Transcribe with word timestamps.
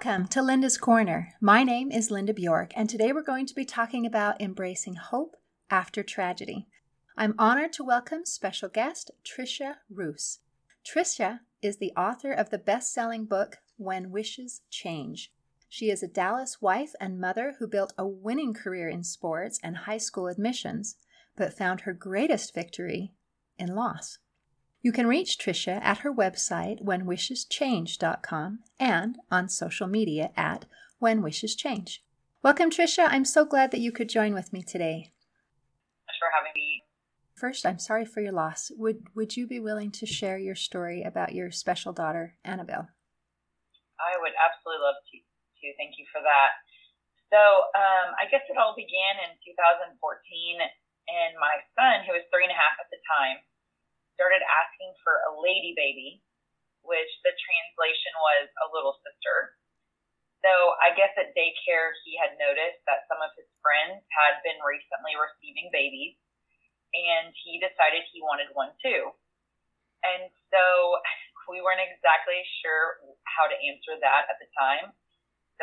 Welcome 0.00 0.28
to 0.28 0.42
Linda's 0.42 0.78
Corner. 0.78 1.34
My 1.40 1.64
name 1.64 1.90
is 1.90 2.08
Linda 2.08 2.32
Bjork, 2.32 2.70
and 2.76 2.88
today 2.88 3.12
we're 3.12 3.20
going 3.20 3.46
to 3.46 3.54
be 3.54 3.64
talking 3.64 4.06
about 4.06 4.40
embracing 4.40 4.94
hope 4.94 5.34
after 5.70 6.04
tragedy. 6.04 6.68
I'm 7.16 7.34
honored 7.36 7.72
to 7.72 7.84
welcome 7.84 8.24
special 8.24 8.68
guest 8.68 9.10
Tricia 9.24 9.78
Roos. 9.90 10.38
Tricia 10.84 11.40
is 11.62 11.78
the 11.78 11.90
author 11.96 12.30
of 12.30 12.50
the 12.50 12.58
best 12.58 12.94
selling 12.94 13.24
book 13.24 13.56
When 13.76 14.12
Wishes 14.12 14.60
Change. 14.70 15.32
She 15.68 15.90
is 15.90 16.04
a 16.04 16.06
Dallas 16.06 16.62
wife 16.62 16.94
and 17.00 17.20
mother 17.20 17.56
who 17.58 17.66
built 17.66 17.92
a 17.98 18.06
winning 18.06 18.54
career 18.54 18.88
in 18.88 19.02
sports 19.02 19.58
and 19.64 19.78
high 19.78 19.98
school 19.98 20.28
admissions, 20.28 20.94
but 21.36 21.58
found 21.58 21.80
her 21.80 21.92
greatest 21.92 22.54
victory 22.54 23.14
in 23.58 23.74
loss. 23.74 24.18
You 24.80 24.92
can 24.92 25.08
reach 25.08 25.38
Tricia 25.38 25.82
at 25.82 25.98
her 25.98 26.14
website, 26.14 26.84
whenwisheschange.com, 26.84 28.60
and 28.78 29.18
on 29.30 29.48
social 29.48 29.88
media 29.88 30.30
at 30.36 30.66
whenwisheschange. 31.02 31.98
Welcome, 32.42 32.70
Tricia. 32.70 33.08
I'm 33.10 33.24
so 33.24 33.44
glad 33.44 33.72
that 33.72 33.82
you 33.82 33.90
could 33.90 34.08
join 34.08 34.34
with 34.34 34.52
me 34.52 34.62
today. 34.62 35.10
Thanks 36.06 36.18
for 36.22 36.30
having 36.30 36.54
me. 36.54 36.86
First, 37.34 37.66
I'm 37.66 37.82
sorry 37.82 38.06
for 38.06 38.22
your 38.22 38.32
loss. 38.32 38.70
Would 38.78 39.10
would 39.18 39.36
you 39.36 39.46
be 39.46 39.58
willing 39.58 39.90
to 39.98 40.06
share 40.06 40.38
your 40.38 40.54
story 40.54 41.02
about 41.02 41.34
your 41.34 41.50
special 41.50 41.92
daughter, 41.92 42.38
Annabelle? 42.44 42.86
I 43.98 44.14
would 44.22 44.34
absolutely 44.38 44.82
love 44.86 45.02
to. 45.10 45.16
to. 45.18 45.66
Thank 45.74 45.98
you 45.98 46.06
for 46.14 46.22
that. 46.22 46.54
So, 47.34 47.38
um, 47.74 48.14
I 48.14 48.30
guess 48.30 48.46
it 48.46 48.56
all 48.56 48.78
began 48.78 49.18
in 49.26 49.34
2014, 49.42 49.90
and 49.90 51.32
my 51.42 51.58
son, 51.74 52.06
who 52.06 52.14
was 52.14 52.22
three 52.30 52.46
and 52.46 52.54
a 52.54 52.56
half 52.56 52.78
at 52.78 52.88
the 52.94 53.02
time, 53.18 53.42
started 54.18 54.42
asking 54.42 54.90
for 55.06 55.22
a 55.30 55.38
lady 55.38 55.78
baby, 55.78 56.18
which 56.82 57.12
the 57.22 57.30
translation 57.30 58.12
was 58.18 58.50
a 58.50 58.70
little 58.74 58.98
sister. 59.06 59.54
So 60.42 60.50
I 60.82 60.90
guess 60.98 61.14
at 61.14 61.38
daycare, 61.38 61.94
he 62.02 62.18
had 62.18 62.34
noticed 62.34 62.82
that 62.90 63.06
some 63.06 63.22
of 63.22 63.30
his 63.38 63.46
friends 63.62 64.02
had 64.10 64.42
been 64.42 64.58
recently 64.58 65.14
receiving 65.14 65.70
babies, 65.70 66.18
and 66.90 67.30
he 67.46 67.62
decided 67.62 68.02
he 68.10 68.18
wanted 68.18 68.50
one 68.58 68.74
too. 68.82 69.14
And 70.02 70.26
so 70.50 70.62
we 71.50 71.62
weren't 71.62 71.82
exactly 71.82 72.42
sure 72.58 72.98
how 73.22 73.46
to 73.46 73.54
answer 73.54 73.94
that 74.02 74.26
at 74.26 74.38
the 74.42 74.50
time. 74.58 74.90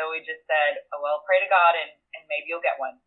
So 0.00 0.12
we 0.12 0.24
just 0.24 0.44
said, 0.44 0.80
oh, 0.92 1.00
well, 1.00 1.24
pray 1.24 1.40
to 1.40 1.48
God 1.48 1.72
and, 1.72 1.92
and 2.16 2.22
maybe 2.28 2.52
you'll 2.52 2.64
get 2.64 2.76
one. 2.76 3.00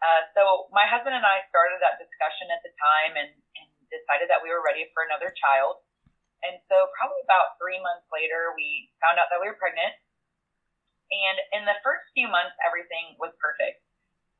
Uh, 0.00 0.28
so 0.36 0.68
my 0.72 0.84
husband 0.84 1.16
and 1.16 1.24
I 1.24 1.44
started 1.48 1.80
that 1.80 1.96
discussion 1.96 2.52
at 2.52 2.60
the 2.60 2.72
time, 2.76 3.16
and, 3.16 3.32
and 3.32 3.65
decided 3.88 4.30
that 4.30 4.42
we 4.42 4.50
were 4.50 4.62
ready 4.62 4.88
for 4.92 5.06
another 5.06 5.32
child. 5.34 5.82
And 6.44 6.60
so, 6.68 6.92
probably 6.94 7.22
about 7.24 7.56
three 7.56 7.80
months 7.80 8.06
later, 8.12 8.52
we 8.54 8.92
found 9.00 9.16
out 9.16 9.32
that 9.32 9.40
we 9.40 9.48
were 9.48 9.58
pregnant. 9.58 9.96
And 11.10 11.36
in 11.56 11.62
the 11.64 11.78
first 11.86 12.06
few 12.12 12.26
months, 12.26 12.54
everything 12.66 13.14
was 13.16 13.32
perfect. 13.38 13.80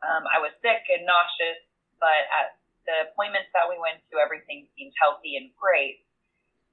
Um, 0.05 0.29
I 0.29 0.43
was 0.43 0.53
sick 0.61 0.85
and 0.93 1.07
nauseous, 1.09 1.63
but 2.03 2.23
at 2.29 2.59
the 2.85 3.11
appointments 3.11 3.51
that 3.57 3.67
we 3.67 3.81
went 3.81 4.03
to, 4.13 4.21
everything 4.21 4.69
seemed 4.77 4.95
healthy 4.99 5.39
and 5.41 5.51
great. 5.57 6.07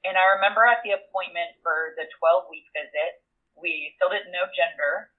And 0.04 0.20
I 0.20 0.36
remember 0.36 0.68
at 0.68 0.84
the 0.84 1.00
appointment 1.00 1.56
for 1.64 1.96
the 1.96 2.06
12 2.20 2.52
week 2.52 2.68
visit, 2.76 3.24
we 3.56 3.96
still 3.96 4.12
didn't 4.12 4.36
know 4.36 4.46
gender. 4.52 5.10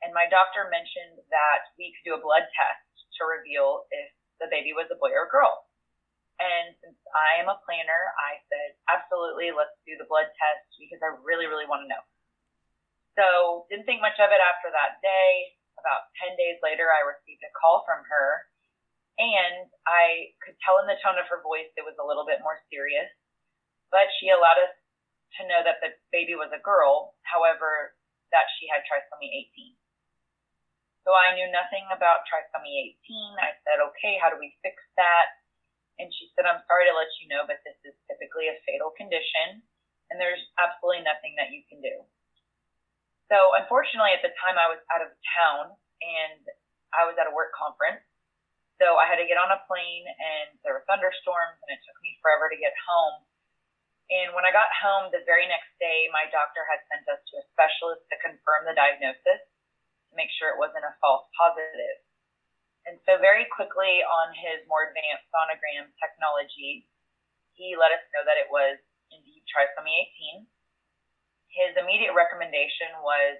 And 0.00 0.16
my 0.16 0.24
doctor 0.32 0.64
mentioned 0.72 1.20
that 1.28 1.68
we 1.76 1.92
could 1.92 2.04
do 2.08 2.16
a 2.16 2.22
blood 2.24 2.48
test 2.56 2.88
to 3.20 3.28
reveal 3.28 3.84
if 3.92 4.08
the 4.40 4.48
baby 4.48 4.72
was 4.72 4.88
a 4.88 4.96
boy 4.96 5.12
or 5.12 5.28
a 5.28 5.32
girl. 5.32 5.68
And 6.40 6.72
since 6.80 6.96
I 7.12 7.36
am 7.44 7.52
a 7.52 7.60
planner, 7.68 8.02
I 8.16 8.40
said, 8.48 8.72
absolutely, 8.88 9.52
let's 9.52 9.76
do 9.84 10.00
the 10.00 10.08
blood 10.08 10.24
test 10.24 10.64
because 10.80 11.04
I 11.04 11.12
really, 11.20 11.44
really 11.44 11.68
want 11.68 11.84
to 11.84 11.92
know. 11.92 12.00
So 13.12 13.68
didn't 13.68 13.84
think 13.84 14.00
much 14.00 14.16
of 14.16 14.32
it 14.32 14.40
after 14.40 14.72
that 14.72 15.04
day. 15.04 15.60
About 15.76 16.12
10 16.24 16.36
days 16.36 16.60
later, 16.64 16.88
I 16.88 17.04
received 17.04 17.40
a 17.44 17.52
call 17.56 17.84
from 17.88 18.04
her 18.04 18.28
and 19.20 19.68
I 19.84 20.32
could 20.40 20.56
tell 20.64 20.80
in 20.80 20.88
the 20.88 20.96
tone 21.04 21.20
of 21.20 21.28
her 21.28 21.44
voice 21.44 21.68
it 21.76 21.84
was 21.84 21.96
a 22.00 22.04
little 22.04 22.24
bit 22.24 22.40
more 22.40 22.56
serious, 22.72 23.08
but 23.92 24.08
she 24.16 24.32
allowed 24.32 24.60
us 24.60 24.72
to 25.40 25.48
know 25.48 25.60
that 25.60 25.80
the 25.84 25.92
baby 26.08 26.36
was 26.36 26.52
a 26.56 26.60
girl. 26.64 27.16
However, 27.24 27.96
that 28.32 28.48
she 28.56 28.68
had 28.70 28.84
trisomy 28.88 29.28
18. 29.52 29.76
So 31.04 31.12
I 31.16 31.36
knew 31.36 31.48
nothing 31.52 31.84
about 31.92 32.24
trisomy 32.28 32.96
18. 32.96 33.40
I 33.40 33.56
said, 33.64 33.80
okay, 33.92 34.20
how 34.20 34.32
do 34.32 34.38
we 34.40 34.56
fix 34.64 34.76
that? 35.00 35.39
And 36.00 36.08
she 36.16 36.32
said, 36.32 36.48
I'm 36.48 36.64
sorry 36.64 36.88
to 36.88 36.96
let 36.96 37.12
you 37.20 37.28
know, 37.28 37.44
but 37.44 37.60
this 37.60 37.76
is 37.84 37.92
typically 38.08 38.48
a 38.48 38.56
fatal 38.64 38.88
condition, 38.96 39.60
and 40.08 40.16
there's 40.16 40.40
absolutely 40.56 41.04
nothing 41.04 41.36
that 41.36 41.52
you 41.52 41.60
can 41.68 41.84
do. 41.84 41.92
So, 43.28 43.36
unfortunately, 43.60 44.16
at 44.16 44.24
the 44.24 44.32
time 44.40 44.56
I 44.56 44.72
was 44.72 44.80
out 44.88 45.04
of 45.04 45.12
town 45.36 45.76
and 46.00 46.42
I 46.96 47.04
was 47.04 47.14
at 47.20 47.28
a 47.28 47.36
work 47.36 47.52
conference. 47.52 48.00
So, 48.80 48.96
I 48.96 49.04
had 49.04 49.20
to 49.20 49.28
get 49.28 49.36
on 49.36 49.52
a 49.52 49.60
plane, 49.68 50.08
and 50.08 50.56
there 50.64 50.72
were 50.72 50.88
thunderstorms, 50.88 51.60
and 51.60 51.70
it 51.76 51.84
took 51.84 52.00
me 52.00 52.16
forever 52.24 52.48
to 52.48 52.56
get 52.56 52.72
home. 52.80 53.28
And 54.10 54.34
when 54.34 54.42
I 54.42 54.50
got 54.50 54.72
home 54.74 55.12
the 55.14 55.22
very 55.28 55.46
next 55.46 55.70
day, 55.78 56.10
my 56.10 56.26
doctor 56.34 56.66
had 56.66 56.82
sent 56.90 57.06
us 57.06 57.22
to 57.30 57.34
a 57.38 57.44
specialist 57.54 58.02
to 58.10 58.18
confirm 58.18 58.66
the 58.66 58.74
diagnosis 58.74 59.44
to 60.10 60.12
make 60.18 60.32
sure 60.34 60.50
it 60.50 60.58
wasn't 60.58 60.82
a 60.82 60.96
false 60.98 61.28
positive. 61.38 62.02
And 62.88 62.96
so, 63.04 63.20
very 63.20 63.44
quickly 63.52 64.00
on 64.00 64.32
his 64.32 64.64
more 64.64 64.88
advanced 64.88 65.28
sonogram 65.28 65.92
technology, 66.00 66.88
he 67.54 67.76
let 67.76 67.92
us 67.92 68.00
know 68.16 68.24
that 68.24 68.40
it 68.40 68.48
was 68.48 68.80
indeed 69.12 69.44
trisomy 69.44 70.08
18. 70.40 70.48
His 71.50 71.72
immediate 71.76 72.16
recommendation 72.16 72.88
was 73.04 73.36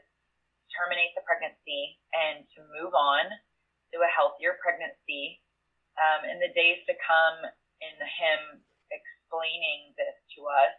terminate 0.76 1.16
the 1.16 1.24
pregnancy 1.24 1.98
and 2.12 2.44
to 2.56 2.60
move 2.74 2.92
on 2.92 3.26
to 3.94 3.96
a 4.02 4.10
healthier 4.10 4.60
pregnancy. 4.60 5.40
Um, 5.98 6.24
in 6.28 6.38
the 6.38 6.52
days 6.54 6.80
to 6.86 6.94
come, 7.02 7.44
in 7.80 7.96
him 7.96 8.40
explaining 8.92 9.96
this 9.96 10.16
to 10.36 10.46
us, 10.48 10.74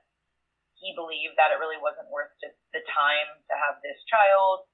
he 0.78 0.98
believed 0.98 1.38
that 1.38 1.54
it 1.54 1.62
really 1.62 1.78
wasn't 1.78 2.10
worth 2.10 2.34
the 2.42 2.84
time 2.90 3.30
to 3.50 3.54
have 3.54 3.78
this 3.86 3.98
child 4.10 4.66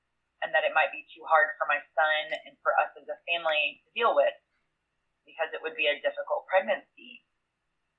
and 0.45 0.53
that 0.53 0.65
it 0.65 0.73
might 0.75 0.93
be 0.93 1.05
too 1.09 1.25
hard 1.25 1.53
for 1.57 1.65
my 1.65 1.81
son 1.97 2.23
and 2.45 2.53
for 2.61 2.73
us 2.77 2.93
as 2.97 3.09
a 3.09 3.17
family 3.25 3.81
to 3.81 3.89
deal 3.97 4.13
with 4.13 4.33
because 5.25 5.49
it 5.51 5.61
would 5.65 5.75
be 5.75 5.89
a 5.89 5.99
difficult 5.99 6.45
pregnancy. 6.47 7.25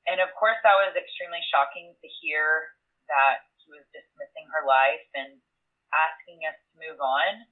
And 0.09 0.22
of 0.22 0.32
course, 0.38 0.56
that 0.65 0.78
was 0.81 0.97
extremely 0.97 1.43
shocking 1.53 1.93
to 1.93 2.09
hear 2.22 2.72
that 3.10 3.44
he 3.60 3.75
was 3.75 3.84
dismissing 3.93 4.49
her 4.54 4.65
life 4.65 5.04
and 5.12 5.37
asking 5.93 6.47
us 6.49 6.56
to 6.72 6.75
move 6.81 6.99
on. 7.03 7.44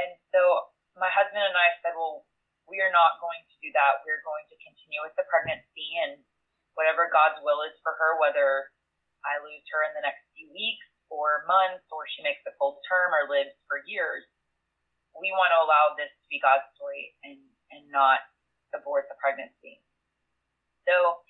And 0.00 0.10
so 0.32 0.72
my 0.96 1.10
husband 1.12 1.44
and 1.44 1.58
I 1.58 1.76
said, 1.84 1.92
well, 1.98 2.24
we 2.64 2.80
are 2.80 2.92
not 2.94 3.20
going 3.20 3.44
to 3.44 3.56
do 3.60 3.68
that. 3.76 4.00
We're 4.08 4.24
going 4.24 4.48
to 4.48 4.56
continue 4.64 5.04
with 5.04 5.12
the 5.20 5.28
pregnancy 5.28 6.00
and 6.00 6.22
whatever 6.78 7.12
God's 7.12 7.44
will 7.44 7.60
is 7.68 7.76
for 7.84 7.92
her, 7.92 8.16
whether 8.16 8.72
I 9.28 9.36
lose 9.44 9.64
her 9.68 9.84
in 9.84 9.92
the 9.92 10.04
next 10.04 10.24
few 10.32 10.48
weeks 10.48 10.88
for 11.08 11.44
months 11.46 11.86
or 11.92 12.08
she 12.10 12.24
makes 12.24 12.40
it 12.44 12.56
full 12.56 12.80
term 12.88 13.12
or 13.12 13.28
lives 13.28 13.54
for 13.68 13.84
years. 13.84 14.24
We 15.14 15.30
want 15.30 15.54
to 15.54 15.60
allow 15.62 15.94
this 15.94 16.10
to 16.10 16.26
be 16.26 16.42
God's 16.42 16.66
story 16.74 17.14
and, 17.22 17.38
and 17.70 17.86
not 17.94 18.18
abort 18.74 19.06
the 19.06 19.14
pregnancy. 19.22 19.78
So 20.84 21.22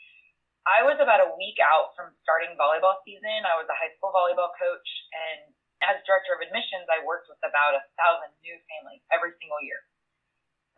I 0.65 0.81
was 0.81 0.97
about 0.97 1.21
a 1.21 1.37
week 1.37 1.61
out 1.61 1.93
from 1.93 2.17
starting 2.25 2.57
volleyball 2.57 2.97
season. 3.05 3.45
I 3.45 3.61
was 3.61 3.69
a 3.69 3.77
high 3.77 3.93
school 4.01 4.11
volleyball 4.11 4.51
coach 4.57 4.89
and 5.13 5.53
as 5.85 6.01
director 6.09 6.33
of 6.33 6.41
admissions, 6.41 6.89
I 6.89 7.05
worked 7.05 7.29
with 7.29 7.41
about 7.45 7.77
a 7.77 7.85
thousand 8.01 8.33
new 8.41 8.57
families 8.73 9.05
every 9.13 9.37
single 9.37 9.61
year. 9.61 9.85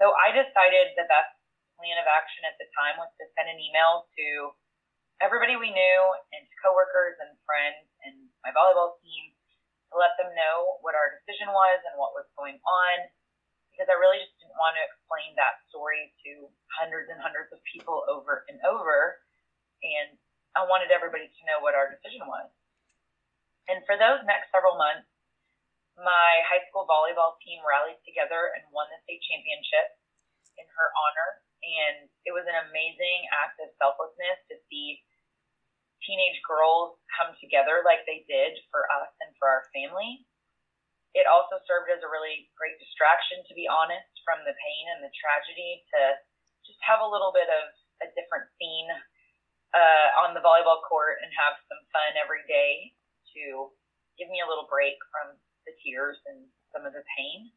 So 0.02 0.10
I 0.18 0.34
decided 0.34 0.98
the 0.98 1.06
best 1.06 1.30
plan 1.78 1.96
of 2.00 2.08
action 2.08 2.42
at 2.48 2.58
the 2.58 2.66
time 2.74 2.98
was 2.98 3.12
to 3.20 3.24
send 3.36 3.46
an 3.46 3.60
email 3.60 4.08
to 4.18 4.26
everybody 5.20 5.56
we 5.56 5.72
knew 5.72 5.98
and 6.36 6.42
to 6.44 6.54
coworkers 6.60 7.16
and 7.24 7.32
friends 7.48 7.88
and 8.04 8.16
my 8.44 8.52
volleyball 8.52 9.00
team 9.00 9.32
to 9.92 9.94
let 9.96 10.12
them 10.20 10.28
know 10.36 10.80
what 10.84 10.92
our 10.92 11.16
decision 11.16 11.48
was 11.48 11.78
and 11.88 11.96
what 11.96 12.12
was 12.12 12.28
going 12.36 12.60
on 12.60 12.96
because 13.72 13.92
I 13.92 13.96
really 14.00 14.16
just 14.24 14.32
didn't 14.40 14.56
want 14.56 14.72
to 14.80 14.84
explain 14.88 15.36
that 15.36 15.60
story 15.68 16.08
to 16.24 16.48
hundreds 16.80 17.12
and 17.12 17.20
hundreds 17.20 17.52
of 17.52 17.60
people 17.68 18.08
over 18.08 18.48
and 18.48 18.56
over. 18.64 19.20
And 19.84 20.16
I 20.56 20.64
wanted 20.64 20.88
everybody 20.88 21.28
to 21.28 21.40
know 21.44 21.60
what 21.60 21.76
our 21.76 21.92
decision 21.92 22.24
was. 22.24 22.48
And 23.68 23.84
for 23.84 24.00
those 24.00 24.24
next 24.24 24.48
several 24.48 24.80
months, 24.80 25.04
my 26.00 26.40
high 26.48 26.64
school 26.72 26.88
volleyball 26.88 27.36
team 27.44 27.60
rallied 27.68 28.00
together 28.08 28.56
and 28.56 28.64
won 28.72 28.88
the 28.88 28.96
state 29.04 29.20
championship 29.28 30.00
in 30.56 30.64
her 30.64 30.88
honor 30.96 31.44
and 31.66 32.06
it 32.22 32.32
was 32.32 32.46
an 32.46 32.58
amazing 32.70 33.20
act 33.34 33.58
of 33.58 33.74
selflessness 33.76 34.38
to 34.50 34.56
see 34.70 35.02
teenage 36.06 36.38
girls 36.46 36.94
come 37.18 37.34
together 37.42 37.82
like 37.82 38.06
they 38.06 38.22
did 38.30 38.54
for 38.70 38.86
us 39.02 39.10
and 39.26 39.34
for 39.42 39.50
our 39.50 39.66
family. 39.74 40.22
It 41.18 41.26
also 41.26 41.58
served 41.64 41.88
as 41.90 42.04
a 42.04 42.12
really 42.12 42.46
great 42.54 42.76
distraction, 42.78 43.42
to 43.48 43.54
be 43.56 43.66
honest, 43.66 44.12
from 44.22 44.44
the 44.44 44.54
pain 44.54 44.84
and 44.94 45.00
the 45.02 45.12
tragedy 45.16 45.82
to 45.96 46.00
just 46.68 46.78
have 46.84 47.00
a 47.00 47.08
little 47.08 47.32
bit 47.32 47.48
of 47.48 47.64
a 48.04 48.12
different 48.12 48.46
scene 48.60 48.90
uh, 49.72 50.08
on 50.22 50.36
the 50.36 50.44
volleyball 50.44 50.84
court 50.84 51.18
and 51.24 51.32
have 51.32 51.56
some 51.66 51.80
fun 51.90 52.20
every 52.20 52.44
day 52.44 52.92
to 53.32 53.72
give 54.20 54.28
me 54.28 54.44
a 54.44 54.48
little 54.48 54.68
break 54.68 54.96
from 55.08 55.36
the 55.64 55.72
tears 55.80 56.20
and 56.28 56.44
some 56.72 56.84
of 56.84 56.92
the 56.92 57.04
pain. 57.16 57.48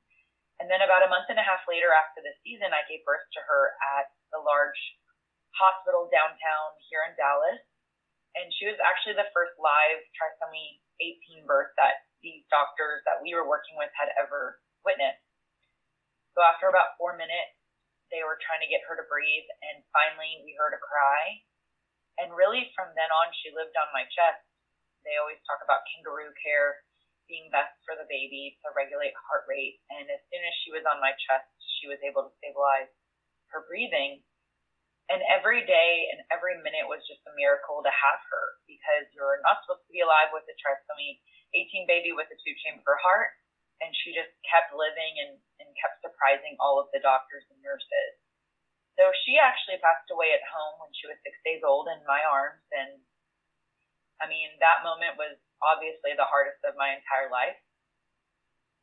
And 0.60 0.68
then 0.68 0.84
about 0.84 1.08
a 1.08 1.12
month 1.12 1.32
and 1.32 1.40
a 1.40 1.46
half 1.46 1.64
later 1.72 1.96
after 1.96 2.20
the 2.20 2.36
season, 2.44 2.76
I 2.76 2.84
gave 2.92 3.08
birth 3.08 3.24
to 3.40 3.42
her 3.48 3.80
at 3.96 4.12
the 4.36 4.44
large 4.44 4.80
hospital 5.56 6.12
downtown 6.12 6.76
here 6.92 7.08
in 7.08 7.16
Dallas. 7.16 7.64
And 8.36 8.52
she 8.60 8.68
was 8.68 8.78
actually 8.84 9.16
the 9.16 9.32
first 9.32 9.56
live 9.56 10.04
trisomy 10.14 10.84
18 11.00 11.48
birth 11.48 11.72
that 11.80 12.04
these 12.20 12.44
doctors 12.52 13.00
that 13.08 13.24
we 13.24 13.32
were 13.32 13.48
working 13.48 13.80
with 13.80 13.90
had 13.96 14.12
ever 14.20 14.60
witnessed. 14.84 15.24
So 16.36 16.44
after 16.44 16.68
about 16.68 17.00
four 17.00 17.16
minutes, 17.16 17.56
they 18.12 18.22
were 18.28 18.38
trying 18.44 18.62
to 18.62 18.70
get 18.70 18.84
her 18.90 18.98
to 18.98 19.06
breathe, 19.06 19.48
and 19.70 19.86
finally 19.94 20.42
we 20.42 20.58
heard 20.58 20.74
a 20.74 20.82
cry. 20.82 21.40
And 22.20 22.36
really, 22.36 22.68
from 22.76 22.92
then 22.98 23.10
on, 23.10 23.32
she 23.40 23.54
lived 23.54 23.74
on 23.80 23.96
my 23.96 24.04
chest. 24.12 24.44
They 25.08 25.16
always 25.16 25.40
talk 25.48 25.64
about 25.64 25.88
kangaroo 25.88 26.36
care 26.44 26.84
being 27.30 27.48
best 27.54 27.72
for 27.86 27.94
the 27.94 28.10
baby 28.10 28.58
to 28.66 28.74
regulate 28.74 29.14
heart 29.30 29.46
rate. 29.46 29.80
And 29.94 30.10
as 30.10 30.20
soon 30.28 30.42
as 30.42 30.56
she 30.66 30.74
was 30.74 30.84
on 30.90 31.00
my 31.00 31.14
chest, 31.30 31.48
she 31.80 31.88
was 31.88 32.02
able 32.02 32.26
to 32.26 32.34
stabilize 32.42 32.90
her 33.54 33.64
breathing. 33.70 34.26
And 35.10 35.22
every 35.30 35.66
day 35.66 36.10
and 36.14 36.22
every 36.30 36.58
minute 36.62 36.86
was 36.86 37.02
just 37.06 37.26
a 37.26 37.34
miracle 37.38 37.82
to 37.82 37.90
have 37.90 38.22
her 38.30 38.46
because 38.70 39.10
you're 39.14 39.42
not 39.42 39.62
supposed 39.66 39.86
to 39.86 39.94
be 39.94 40.06
alive 40.06 40.30
with 40.34 40.46
a 40.46 40.56
trisomy 40.58 41.22
18 41.54 41.90
baby 41.90 42.14
with 42.14 42.30
a 42.30 42.38
two 42.38 42.54
chamber 42.62 42.94
heart 43.02 43.34
and 43.80 43.96
she 44.04 44.12
just 44.12 44.32
kept 44.44 44.76
living 44.76 45.14
and, 45.24 45.34
and 45.64 45.70
kept 45.80 46.04
surprising 46.04 46.60
all 46.60 46.78
of 46.78 46.92
the 46.92 47.00
doctors 47.00 47.48
and 47.48 47.60
nurses. 47.64 48.14
So 49.00 49.08
she 49.24 49.40
actually 49.40 49.80
passed 49.80 50.12
away 50.12 50.36
at 50.36 50.44
home 50.44 50.84
when 50.84 50.92
she 50.92 51.08
was 51.08 51.16
six 51.24 51.40
days 51.48 51.64
old 51.64 51.88
in 51.88 52.04
my 52.04 52.20
arms. 52.20 52.64
And 52.76 53.00
I 54.20 54.28
mean, 54.28 54.52
that 54.60 54.84
moment 54.84 55.16
was 55.16 55.40
obviously 55.64 56.16
the 56.16 56.28
hardest 56.28 56.60
of 56.64 56.76
my 56.80 56.96
entire 56.96 57.32
life. 57.32 57.58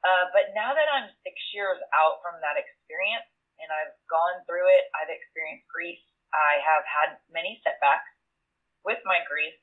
Uh, 0.04 0.30
but 0.30 0.54
now 0.54 0.70
that 0.76 0.86
I'm 0.92 1.10
six 1.26 1.34
years 1.50 1.80
out 1.96 2.22
from 2.22 2.38
that 2.44 2.60
experience 2.60 3.26
and 3.58 3.68
I've 3.72 3.96
gone 4.06 4.44
through 4.44 4.68
it, 4.68 4.86
I've 4.94 5.10
experienced 5.10 5.66
grief, 5.66 5.98
I 6.30 6.60
have 6.62 6.84
had 6.84 7.08
many 7.32 7.58
setbacks 7.64 8.06
with 8.84 9.00
my 9.08 9.24
grief. 9.26 9.56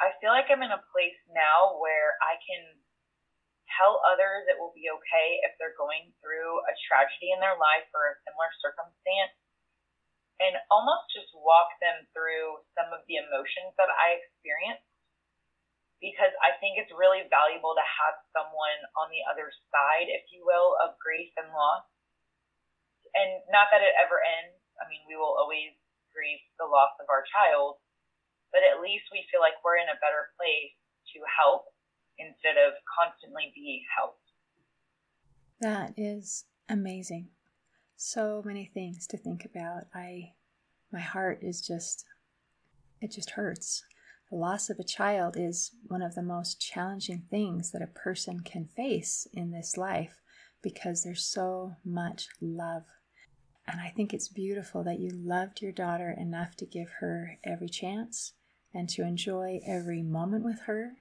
I 0.00 0.12
feel 0.20 0.32
like 0.32 0.48
I'm 0.48 0.64
in 0.64 0.72
a 0.72 0.86
place 0.92 1.18
now 1.32 1.76
where 1.80 2.16
I 2.24 2.40
can 2.40 2.62
tell 3.76 4.00
others 4.06 4.46
it 4.46 4.56
will 4.56 4.72
be 4.72 4.88
okay 4.88 5.28
if 5.44 5.52
they're 5.58 5.76
going 5.76 6.14
through 6.22 6.62
a 6.64 6.74
tragedy 6.88 7.34
in 7.34 7.42
their 7.42 7.58
life 7.58 7.88
or 7.92 8.14
a 8.14 8.18
similar 8.24 8.48
circumstance 8.62 9.34
and 10.40 10.56
almost 10.68 11.08
just 11.12 11.32
walk 11.32 11.72
them 11.80 12.04
through 12.12 12.60
some 12.76 12.92
of 12.92 13.00
the 13.08 13.20
emotions 13.20 13.72
that 13.80 13.88
I 13.88 14.20
experienced 14.20 14.84
because 16.00 16.32
I 16.44 16.52
think 16.60 16.76
it's 16.76 16.92
really 16.92 17.24
valuable 17.32 17.72
to 17.72 17.86
have 17.86 18.16
someone 18.36 18.80
on 19.00 19.08
the 19.08 19.24
other 19.26 19.48
side, 19.72 20.12
if 20.12 20.28
you 20.28 20.44
will, 20.44 20.76
of 20.84 20.96
grief 21.00 21.32
and 21.40 21.48
loss. 21.48 21.84
And 23.16 23.40
not 23.48 23.72
that 23.72 23.80
it 23.80 23.96
ever 23.96 24.20
ends. 24.20 24.60
I 24.76 24.84
mean, 24.92 25.00
we 25.08 25.16
will 25.16 25.32
always 25.40 25.72
grieve 26.12 26.40
the 26.60 26.68
loss 26.68 26.92
of 27.00 27.08
our 27.08 27.24
child, 27.32 27.80
but 28.52 28.60
at 28.60 28.84
least 28.84 29.08
we 29.08 29.24
feel 29.32 29.40
like 29.40 29.56
we're 29.64 29.80
in 29.80 29.88
a 29.88 30.00
better 30.04 30.32
place 30.36 30.76
to 31.16 31.24
help 31.24 31.72
instead 32.20 32.60
of 32.60 32.76
constantly 32.88 33.52
being 33.56 33.84
helped. 33.88 34.26
That 35.60 35.96
is 35.96 36.44
amazing. 36.68 37.28
So 37.96 38.42
many 38.44 38.68
things 38.68 39.06
to 39.08 39.16
think 39.16 39.44
about. 39.44 39.88
I 39.94 40.32
my 40.92 41.00
heart 41.00 41.40
is 41.42 41.60
just 41.60 42.04
it 43.00 43.10
just 43.10 43.30
hurts. 43.30 43.84
The 44.30 44.36
loss 44.36 44.70
of 44.70 44.78
a 44.78 44.84
child 44.84 45.36
is 45.36 45.72
one 45.86 46.02
of 46.02 46.14
the 46.14 46.22
most 46.22 46.60
challenging 46.60 47.22
things 47.30 47.70
that 47.72 47.82
a 47.82 47.86
person 47.86 48.40
can 48.40 48.66
face 48.66 49.26
in 49.32 49.50
this 49.50 49.76
life 49.76 50.20
because 50.62 51.02
there's 51.02 51.24
so 51.24 51.76
much 51.84 52.28
love. 52.40 52.84
And 53.68 53.80
I 53.80 53.88
think 53.88 54.12
it's 54.12 54.28
beautiful 54.28 54.82
that 54.84 55.00
you 55.00 55.10
loved 55.12 55.62
your 55.62 55.72
daughter 55.72 56.14
enough 56.16 56.56
to 56.56 56.66
give 56.66 56.88
her 57.00 57.38
every 57.44 57.68
chance 57.68 58.32
and 58.74 58.88
to 58.90 59.02
enjoy 59.02 59.60
every 59.66 60.02
moment 60.02 60.44
with 60.44 60.62
her 60.66 60.96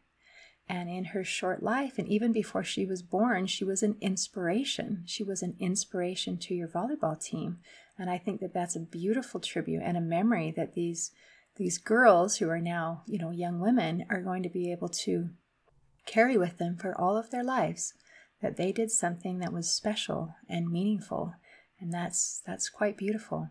and 0.68 0.90
in 0.90 1.06
her 1.06 1.24
short 1.24 1.62
life, 1.62 2.00
and 2.00 2.08
even 2.08 2.32
before 2.32 2.64
she 2.64 2.86
was 2.86 3.04
born, 3.04 3.46
she 3.46 3.64
was 3.64 3.84
an 3.84 3.98
inspiration. 4.02 5.04
She 5.06 5.24
was 5.24 5.44
an 5.44 5.56
inspiration 5.60 6.38
to 6.40 6.56
your 6.56 6.68
volleyball 6.68 7.22
team. 7.22 7.60
And 8.00 8.10
I 8.10 8.18
think 8.18 8.42
that 8.42 8.54
that's 8.54 8.76
a 8.76 8.80
beautiful 8.80 9.40
tribute 9.40 9.84
and 9.84 9.96
a 9.96 10.02
memory 10.02 10.52
that 10.58 10.74
these 10.74 11.12
these 11.56 11.78
girls 11.78 12.38
who 12.38 12.50
are 12.50 12.60
now, 12.60 13.04
you 13.08 13.18
know, 13.18 13.32
young 13.32 13.60
women 13.60 14.06
are 14.10 14.22
going 14.22 14.44
to 14.44 14.50
be 14.50 14.72
able 14.72 14.90
to 14.90 15.30
carry 16.06 16.38
with 16.38 16.58
them 16.58 16.78
for 16.78 17.00
all 17.00 17.18
of 17.18 17.32
their 17.32 17.44
lives 17.44 17.94
that 18.42 18.58
they 18.58 18.72
did 18.72 18.92
something 18.92 19.40
that 19.40 19.54
was 19.54 19.72
special 19.72 20.36
and 20.50 20.72
meaningful. 20.72 21.34
And 21.80 21.94
that's 21.94 22.42
that's 22.46 22.70
quite 22.70 22.98
beautiful. 22.98 23.50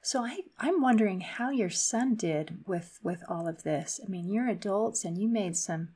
So 0.00 0.24
I, 0.24 0.38
I'm 0.58 0.80
wondering 0.80 1.20
how 1.20 1.50
your 1.50 1.70
son 1.70 2.14
did 2.14 2.64
with 2.66 2.98
with 3.02 3.22
all 3.28 3.46
of 3.46 3.62
this. 3.62 4.00
I 4.04 4.08
mean, 4.08 4.28
you're 4.28 4.48
adults 4.48 5.04
and 5.04 5.18
you 5.18 5.28
made 5.28 5.56
some 5.56 5.90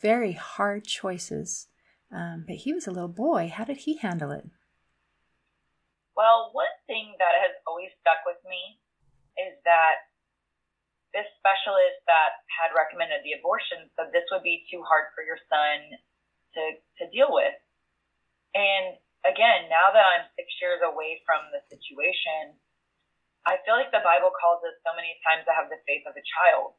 very 0.00 0.32
hard 0.32 0.84
choices. 0.84 1.68
Um, 2.10 2.44
but 2.46 2.56
he 2.56 2.72
was 2.72 2.86
a 2.86 2.90
little 2.90 3.08
boy. 3.08 3.50
How 3.54 3.64
did 3.64 3.78
he 3.78 3.96
handle 3.96 4.32
it? 4.32 4.44
Well, 6.14 6.50
one 6.52 6.66
thing 6.86 7.14
that 7.18 7.40
has 7.40 7.56
always 7.66 7.88
stuck 8.00 8.20
with 8.26 8.36
me 8.44 8.78
is 9.38 9.56
that 9.64 10.11
this 11.12 11.28
specialist 11.36 12.00
that 12.08 12.40
had 12.48 12.72
recommended 12.72 13.20
the 13.22 13.36
abortion 13.36 13.88
said 13.94 14.10
this 14.10 14.26
would 14.32 14.44
be 14.44 14.64
too 14.72 14.80
hard 14.84 15.12
for 15.12 15.20
your 15.20 15.40
son 15.48 15.92
to, 16.56 16.62
to 17.00 17.04
deal 17.12 17.28
with. 17.28 17.56
And 18.56 18.96
again, 19.24 19.68
now 19.68 19.92
that 19.92 20.04
I'm 20.04 20.28
six 20.36 20.48
years 20.60 20.80
away 20.80 21.20
from 21.28 21.52
the 21.52 21.60
situation, 21.68 22.56
I 23.44 23.60
feel 23.64 23.76
like 23.76 23.92
the 23.92 24.04
Bible 24.04 24.32
calls 24.32 24.64
us 24.64 24.76
so 24.86 24.94
many 24.96 25.18
times 25.26 25.44
to 25.48 25.56
have 25.56 25.68
the 25.68 25.80
faith 25.84 26.06
of 26.08 26.16
a 26.16 26.24
child. 26.24 26.78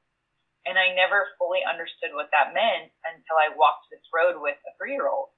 And 0.63 0.79
I 0.79 0.95
never 0.95 1.35
fully 1.35 1.59
understood 1.61 2.15
what 2.15 2.31
that 2.31 2.55
meant 2.55 2.89
until 3.03 3.35
I 3.35 3.51
walked 3.51 3.91
this 3.91 4.05
road 4.15 4.39
with 4.39 4.55
a 4.63 4.71
three 4.79 4.95
year 4.95 5.11
old. 5.11 5.35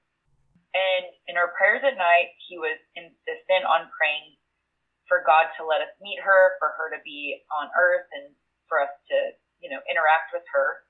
And 0.70 1.08
in 1.26 1.34
our 1.34 1.50
prayers 1.56 1.82
at 1.82 1.98
night, 1.98 2.36
he 2.46 2.60
was 2.60 2.78
insistent 2.94 3.66
on 3.66 3.90
praying 3.90 4.38
for 5.10 5.24
God 5.26 5.50
to 5.58 5.66
let 5.66 5.82
us 5.82 5.90
meet 5.98 6.20
her, 6.22 6.54
for 6.62 6.74
her 6.78 6.94
to 6.94 7.00
be 7.02 7.42
on 7.50 7.70
earth, 7.74 8.06
and 8.12 8.30
for 8.66 8.82
us 8.82 8.92
to, 9.10 9.18
you 9.62 9.70
know, 9.70 9.80
interact 9.90 10.34
with 10.34 10.44
her 10.52 10.86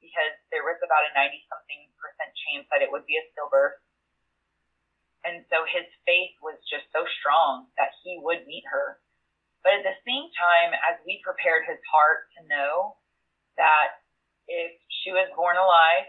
because 0.00 0.34
there 0.54 0.62
was 0.62 0.78
about 0.82 1.06
a 1.08 1.12
90 1.14 1.34
something 1.50 1.82
percent 1.98 2.30
chance 2.46 2.66
that 2.70 2.82
it 2.84 2.90
would 2.90 3.04
be 3.04 3.18
a 3.18 3.24
stillbirth. 3.34 3.78
And 5.26 5.42
so 5.50 5.66
his 5.66 5.86
faith 6.06 6.38
was 6.38 6.54
just 6.70 6.86
so 6.94 7.02
strong 7.18 7.66
that 7.74 7.90
he 8.06 8.22
would 8.22 8.46
meet 8.46 8.62
her. 8.70 9.02
But 9.66 9.82
at 9.82 9.86
the 9.86 9.98
same 10.06 10.30
time, 10.38 10.70
as 10.86 11.02
we 11.02 11.18
prepared 11.26 11.66
his 11.66 11.82
heart 11.90 12.30
to 12.38 12.46
know 12.46 12.94
that 13.58 13.98
if 14.46 14.70
she 15.02 15.10
was 15.10 15.26
born 15.34 15.58
alive 15.58 16.06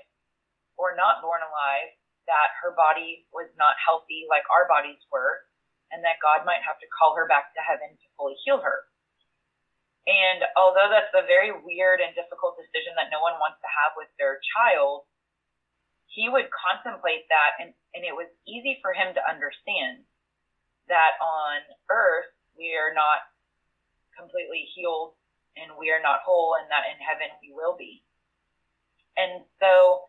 or 0.78 0.94
not 0.94 1.26
born 1.26 1.42
alive, 1.42 1.90
that 2.30 2.54
her 2.62 2.78
body 2.78 3.26
was 3.34 3.50
not 3.58 3.74
healthy 3.82 4.30
like 4.30 4.46
our 4.54 4.70
bodies 4.70 5.02
were, 5.10 5.42
and 5.90 6.06
that 6.06 6.22
God 6.22 6.46
might 6.46 6.62
have 6.62 6.78
to 6.78 6.94
call 6.94 7.18
her 7.18 7.26
back 7.26 7.56
to 7.56 7.64
heaven 7.64 7.98
to 7.98 8.08
fully 8.20 8.38
heal 8.46 8.62
her. 8.62 8.86
And 10.08 10.40
although 10.56 10.88
that's 10.88 11.12
a 11.12 11.28
very 11.28 11.52
weird 11.52 12.00
and 12.00 12.16
difficult 12.16 12.56
decision 12.56 12.96
that 12.96 13.12
no 13.12 13.20
one 13.20 13.36
wants 13.44 13.60
to 13.60 13.68
have 13.68 13.92
with 14.00 14.08
their 14.16 14.40
child, 14.56 15.04
he 16.08 16.32
would 16.32 16.48
contemplate 16.50 17.28
that, 17.28 17.60
and, 17.60 17.76
and 17.92 18.08
it 18.08 18.16
was 18.16 18.32
easy 18.48 18.80
for 18.80 18.96
him 18.96 19.12
to 19.14 19.22
understand 19.28 20.08
that 20.88 21.20
on 21.20 21.60
earth 21.92 22.32
we 22.56 22.72
are 22.80 22.96
not 22.96 23.28
completely 24.16 24.66
healed 24.74 25.14
and 25.60 25.76
we 25.76 25.92
are 25.92 26.02
not 26.02 26.24
whole, 26.24 26.56
and 26.56 26.70
that 26.72 26.88
in 26.88 26.98
heaven 27.02 27.28
we 27.44 27.52
will 27.52 27.76
be. 27.76 28.06
And 29.18 29.44
so, 29.60 30.06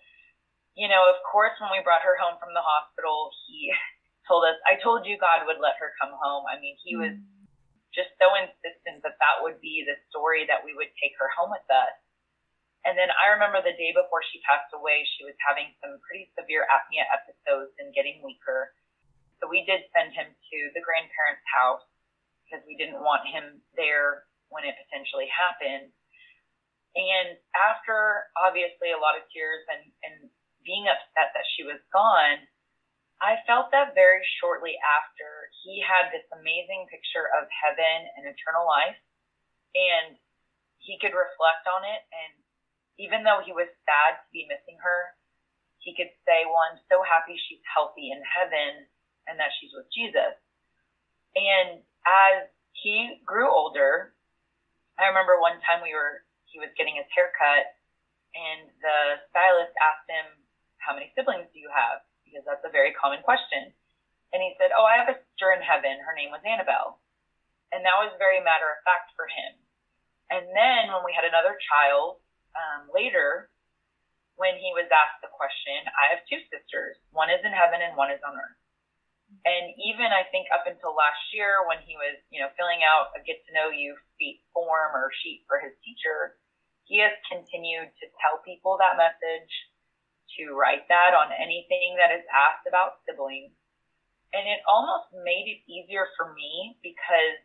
you 0.76 0.86
know, 0.86 1.08
of 1.08 1.18
course, 1.24 1.56
when 1.58 1.72
we 1.72 1.80
brought 1.80 2.04
her 2.04 2.20
home 2.20 2.36
from 2.36 2.52
the 2.52 2.62
hospital, 2.62 3.32
he 3.48 3.72
told 4.28 4.44
us, 4.44 4.60
I 4.68 4.76
told 4.78 5.08
you 5.08 5.16
God 5.16 5.48
would 5.48 5.58
let 5.58 5.80
her 5.80 5.96
come 5.96 6.12
home. 6.12 6.44
I 6.46 6.60
mean, 6.60 6.76
he 6.84 6.94
was 6.94 7.16
mm. 7.16 7.37
Just 7.98 8.14
so 8.22 8.30
insistent 8.38 9.02
that 9.02 9.18
that 9.18 9.42
would 9.42 9.58
be 9.58 9.82
the 9.82 9.98
story 10.06 10.46
that 10.46 10.62
we 10.62 10.70
would 10.78 10.94
take 11.02 11.18
her 11.18 11.26
home 11.34 11.50
with 11.50 11.66
us. 11.66 11.98
And 12.86 12.94
then 12.94 13.10
I 13.10 13.34
remember 13.34 13.58
the 13.58 13.74
day 13.74 13.90
before 13.90 14.22
she 14.30 14.38
passed 14.46 14.70
away, 14.70 15.02
she 15.18 15.26
was 15.26 15.34
having 15.42 15.74
some 15.82 15.98
pretty 16.06 16.30
severe 16.38 16.62
apnea 16.70 17.02
episodes 17.10 17.74
and 17.82 17.90
getting 17.90 18.22
weaker. 18.22 18.70
So 19.42 19.50
we 19.50 19.66
did 19.66 19.82
send 19.90 20.14
him 20.14 20.30
to 20.30 20.58
the 20.78 20.82
grandparents' 20.86 21.42
house 21.50 21.82
because 22.46 22.62
we 22.70 22.78
didn't 22.78 23.02
want 23.02 23.26
him 23.26 23.58
there 23.74 24.30
when 24.54 24.62
it 24.62 24.78
potentially 24.86 25.26
happened. 25.26 25.90
And 26.94 27.34
after 27.52 28.30
obviously 28.38 28.94
a 28.94 29.02
lot 29.02 29.18
of 29.18 29.26
tears 29.34 29.66
and, 29.68 29.82
and 30.06 30.16
being 30.62 30.86
upset 30.86 31.34
that 31.34 31.46
she 31.58 31.66
was 31.66 31.82
gone, 31.90 32.46
I 33.18 33.42
felt 33.50 33.74
that 33.74 33.98
very 33.98 34.22
shortly 34.38 34.78
after 34.78 35.50
he 35.66 35.82
had 35.82 36.14
this 36.14 36.26
amazing 36.30 36.86
picture 36.86 37.26
of 37.34 37.50
heaven 37.50 38.06
and 38.14 38.30
eternal 38.30 38.62
life, 38.62 38.98
and 39.74 40.14
he 40.78 40.98
could 41.02 41.14
reflect 41.14 41.66
on 41.66 41.82
it. 41.82 42.02
And 42.14 42.32
even 43.02 43.26
though 43.26 43.42
he 43.42 43.50
was 43.50 43.66
sad 43.86 44.22
to 44.22 44.28
be 44.30 44.46
missing 44.46 44.78
her, 44.78 45.18
he 45.82 45.98
could 45.98 46.10
say, 46.22 46.46
Well, 46.46 46.62
I'm 46.70 46.78
so 46.86 47.02
happy 47.02 47.34
she's 47.34 47.62
healthy 47.66 48.14
in 48.14 48.22
heaven 48.22 48.86
and 49.26 49.36
that 49.38 49.52
she's 49.58 49.74
with 49.74 49.90
Jesus. 49.90 50.38
And 51.34 51.82
as 52.06 52.48
he 52.72 53.20
grew 53.26 53.50
older, 53.50 54.14
I 54.98 55.10
remember 55.10 55.38
one 55.38 55.58
time 55.66 55.82
we 55.82 55.94
were, 55.94 56.22
he 56.46 56.58
was 56.58 56.70
getting 56.78 56.96
his 56.96 57.06
hair 57.14 57.30
cut 57.34 57.66
and 58.34 58.70
the 58.78 58.98
stylist 59.30 59.74
asked 59.82 60.08
him, 60.08 60.26
How 60.78 60.94
many 60.94 61.10
siblings 61.18 61.50
do 61.50 61.58
you 61.58 61.70
have? 61.70 62.02
Because 62.28 62.44
that's 62.44 62.64
a 62.64 62.72
very 62.72 62.92
common 62.92 63.24
question. 63.24 63.72
And 64.36 64.44
he 64.44 64.52
said, 64.60 64.76
Oh, 64.76 64.84
I 64.84 65.00
have 65.00 65.08
a 65.08 65.16
sister 65.16 65.56
in 65.56 65.64
heaven. 65.64 65.96
Her 66.04 66.12
name 66.12 66.28
was 66.28 66.44
Annabelle. 66.44 67.00
And 67.72 67.84
that 67.84 67.96
was 68.00 68.12
very 68.20 68.40
matter 68.40 68.68
of 68.68 68.84
fact 68.84 69.16
for 69.16 69.28
him. 69.28 69.56
And 70.28 70.44
then 70.52 70.92
when 70.92 71.04
we 71.04 71.16
had 71.16 71.24
another 71.24 71.56
child 71.56 72.20
um, 72.52 72.88
later, 72.92 73.48
when 74.36 74.56
he 74.60 74.72
was 74.76 74.88
asked 74.92 75.24
the 75.24 75.32
question, 75.32 75.88
I 75.96 76.12
have 76.12 76.24
two 76.28 76.40
sisters. 76.52 77.00
One 77.12 77.32
is 77.32 77.40
in 77.44 77.52
heaven 77.52 77.80
and 77.80 77.96
one 77.96 78.12
is 78.12 78.20
on 78.20 78.36
earth. 78.36 78.60
And 79.44 79.76
even 79.76 80.08
I 80.08 80.24
think 80.32 80.48
up 80.48 80.64
until 80.64 80.96
last 80.96 81.20
year 81.36 81.60
when 81.68 81.84
he 81.84 82.00
was, 82.00 82.16
you 82.32 82.40
know, 82.40 82.48
filling 82.56 82.80
out 82.80 83.12
a 83.12 83.20
get 83.20 83.44
to 83.48 83.52
know 83.52 83.68
you 83.68 83.96
form 84.56 84.96
or 84.96 85.12
sheet 85.20 85.44
for 85.44 85.60
his 85.60 85.76
teacher, 85.84 86.40
he 86.88 86.98
has 87.04 87.12
continued 87.28 87.92
to 88.00 88.06
tell 88.24 88.40
people 88.40 88.80
that 88.80 88.96
message, 88.96 89.52
to 90.36 90.52
write 90.52 90.84
that 90.92 91.16
on 91.16 91.32
anything 91.32 91.96
that 91.96 92.12
is 92.12 92.24
asked 92.28 92.68
about 92.68 93.00
siblings. 93.08 93.54
And 94.36 94.44
it 94.44 94.60
almost 94.68 95.08
made 95.24 95.48
it 95.48 95.64
easier 95.64 96.12
for 96.20 96.36
me 96.36 96.76
because 96.84 97.40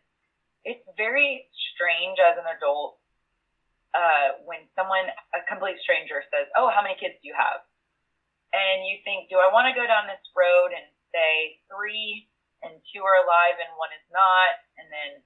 it's 0.68 0.84
very 1.00 1.48
strange 1.72 2.20
as 2.20 2.36
an 2.36 2.48
adult 2.60 3.00
uh, 3.94 4.42
when 4.44 4.66
someone, 4.74 5.06
a 5.38 5.42
complete 5.46 5.78
stranger, 5.86 6.26
says, 6.34 6.50
"Oh, 6.58 6.68
how 6.74 6.82
many 6.82 6.98
kids 6.98 7.16
do 7.22 7.30
you 7.30 7.38
have?" 7.38 7.62
And 8.52 8.84
you 8.90 9.00
think, 9.06 9.30
"Do 9.30 9.38
I 9.38 9.54
want 9.54 9.70
to 9.70 9.78
go 9.78 9.86
down 9.86 10.10
this 10.10 10.24
road 10.34 10.74
and 10.74 10.88
say 11.14 11.62
three 11.70 12.28
and 12.66 12.74
two 12.90 13.06
are 13.06 13.22
alive 13.22 13.62
and 13.62 13.70
one 13.78 13.94
is 13.94 14.08
not?" 14.12 14.60
And 14.82 14.90
then 14.90 15.22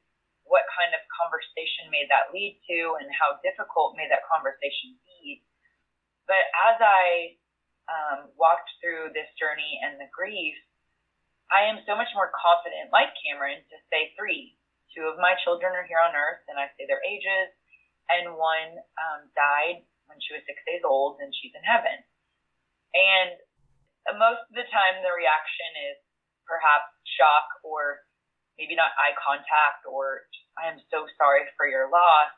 what 0.45 0.67
kind 0.75 0.91
of 0.95 1.01
conversation 1.11 1.91
may 1.91 2.07
that 2.11 2.31
lead 2.35 2.59
to, 2.69 2.99
and 2.99 3.07
how 3.11 3.39
difficult 3.43 3.95
may 3.95 4.07
that 4.11 4.27
conversation 4.27 4.99
be? 5.03 5.43
But 6.27 6.43
as 6.67 6.77
I 6.83 7.39
um, 7.87 8.31
walked 8.35 8.69
through 8.79 9.15
this 9.15 9.27
journey 9.39 9.79
and 9.83 9.99
the 9.99 10.11
grief, 10.11 10.55
I 11.47 11.71
am 11.71 11.79
so 11.87 11.95
much 11.95 12.11
more 12.11 12.31
confident, 12.35 12.91
like 12.91 13.15
Cameron, 13.23 13.63
to 13.63 13.77
say 13.87 14.11
three 14.19 14.57
Two 14.95 15.05
of 15.05 15.21
my 15.21 15.37
children 15.45 15.77
are 15.77 15.85
here 15.85 16.01
on 16.01 16.17
earth, 16.17 16.41
and 16.49 16.57
I 16.57 16.73
say 16.73 16.89
their 16.89 17.03
ages, 17.05 17.53
and 18.09 18.33
one 18.33 18.81
um, 18.97 19.29
died 19.37 19.85
when 20.09 20.17
she 20.23 20.33
was 20.33 20.41
six 20.49 20.57
days 20.65 20.81
old, 20.81 21.19
and 21.19 21.29
she's 21.35 21.53
in 21.53 21.61
heaven. 21.61 22.01
And 22.95 23.37
most 24.17 24.47
of 24.47 24.55
the 24.55 24.65
time, 24.71 25.03
the 25.05 25.13
reaction 25.13 25.69
is 25.93 26.01
perhaps 26.49 26.89
shock 27.19 27.45
or 27.61 28.07
maybe 28.55 28.73
not 28.73 28.95
eye 28.95 29.13
contact 29.19 29.85
or 29.85 30.25
I 30.57 30.71
am 30.71 30.81
so 30.89 31.05
sorry 31.19 31.45
for 31.59 31.67
your 31.69 31.91
loss. 31.91 32.33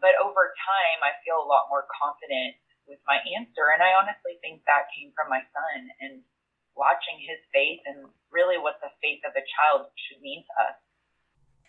But 0.00 0.16
over 0.22 0.54
time, 0.64 1.04
I 1.04 1.12
feel 1.26 1.42
a 1.42 1.50
lot 1.50 1.68
more 1.68 1.84
confident 1.92 2.56
with 2.90 2.98
my 3.06 3.22
answer. 3.38 3.70
And 3.70 3.80
I 3.80 3.94
honestly 3.94 4.42
think 4.42 4.66
that 4.66 4.90
came 4.90 5.14
from 5.14 5.30
my 5.30 5.40
son 5.54 5.88
and 6.02 6.26
watching 6.74 7.22
his 7.22 7.38
faith 7.54 7.80
and 7.86 8.10
really 8.34 8.58
what 8.58 8.82
the 8.82 8.90
faith 8.98 9.22
of 9.22 9.32
a 9.38 9.46
child 9.46 9.88
should 9.94 10.20
mean 10.20 10.42
to 10.42 10.54
us. 10.66 10.78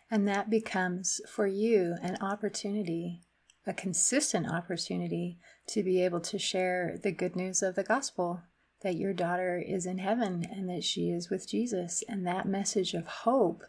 And 0.10 0.28
that 0.28 0.50
becomes 0.50 1.22
for 1.30 1.48
you 1.48 1.96
an 2.02 2.18
opportunity, 2.20 3.22
a 3.66 3.74
consistent 3.74 4.52
opportunity 4.52 5.38
to 5.68 5.84
be 5.84 6.04
able 6.04 6.20
to 6.20 6.38
share 6.38 6.98
the 7.02 7.14
good 7.14 7.36
news 7.36 7.62
of 7.62 7.76
the 7.76 7.84
gospel 7.84 8.42
that 8.82 8.98
your 8.98 9.14
daughter 9.14 9.64
is 9.66 9.86
in 9.86 10.00
heaven 10.00 10.46
and 10.52 10.68
that 10.70 10.84
she 10.84 11.12
is 11.12 11.30
with 11.30 11.48
Jesus. 11.48 12.04
And 12.10 12.26
that 12.26 12.48
message 12.48 12.94
of 12.94 13.08
hope, 13.08 13.64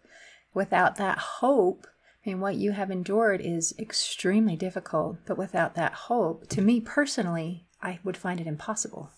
without 0.54 0.96
that 0.96 1.18
hope, 1.18 1.86
Mean, 2.24 2.38
what 2.38 2.54
you 2.54 2.70
have 2.70 2.90
endured 2.90 3.40
is 3.40 3.74
extremely 3.78 4.54
difficult, 4.54 5.18
but 5.26 5.36
without 5.36 5.74
that 5.74 6.06
hope, 6.06 6.46
to 6.54 6.62
me 6.62 6.80
personally, 6.80 7.66
I 7.82 7.98
would 8.04 8.16
find 8.16 8.40
it 8.40 8.46
impossible. 8.46 9.10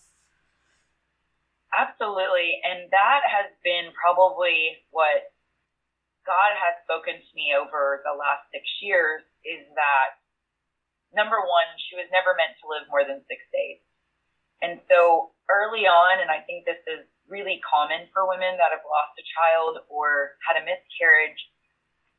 Absolutely. 1.69 2.65
And 2.65 2.89
that 2.91 3.21
has 3.29 3.53
been 3.61 3.93
probably 3.93 4.81
what 4.89 5.29
God 6.25 6.57
has 6.57 6.81
spoken 6.89 7.21
to 7.21 7.33
me 7.37 7.53
over 7.53 8.01
the 8.09 8.17
last 8.17 8.49
six 8.57 8.65
years 8.81 9.21
is 9.45 9.69
that 9.77 10.17
number 11.13 11.37
one, 11.37 11.69
she 11.91 12.01
was 12.01 12.09
never 12.09 12.33
meant 12.33 12.57
to 12.65 12.71
live 12.73 12.89
more 12.89 13.05
than 13.05 13.21
six 13.29 13.45
days. 13.53 13.85
And 14.65 14.81
so 14.89 15.37
early 15.53 15.85
on, 15.85 16.25
and 16.25 16.33
I 16.33 16.41
think 16.49 16.65
this 16.65 16.81
is 16.89 17.05
really 17.29 17.61
common 17.61 18.09
for 18.17 18.25
women 18.25 18.57
that 18.57 18.73
have 18.73 18.85
lost 18.89 19.13
a 19.21 19.25
child 19.29 19.85
or 19.93 20.41
had 20.41 20.57
a 20.57 20.65
miscarriage, 20.65 21.37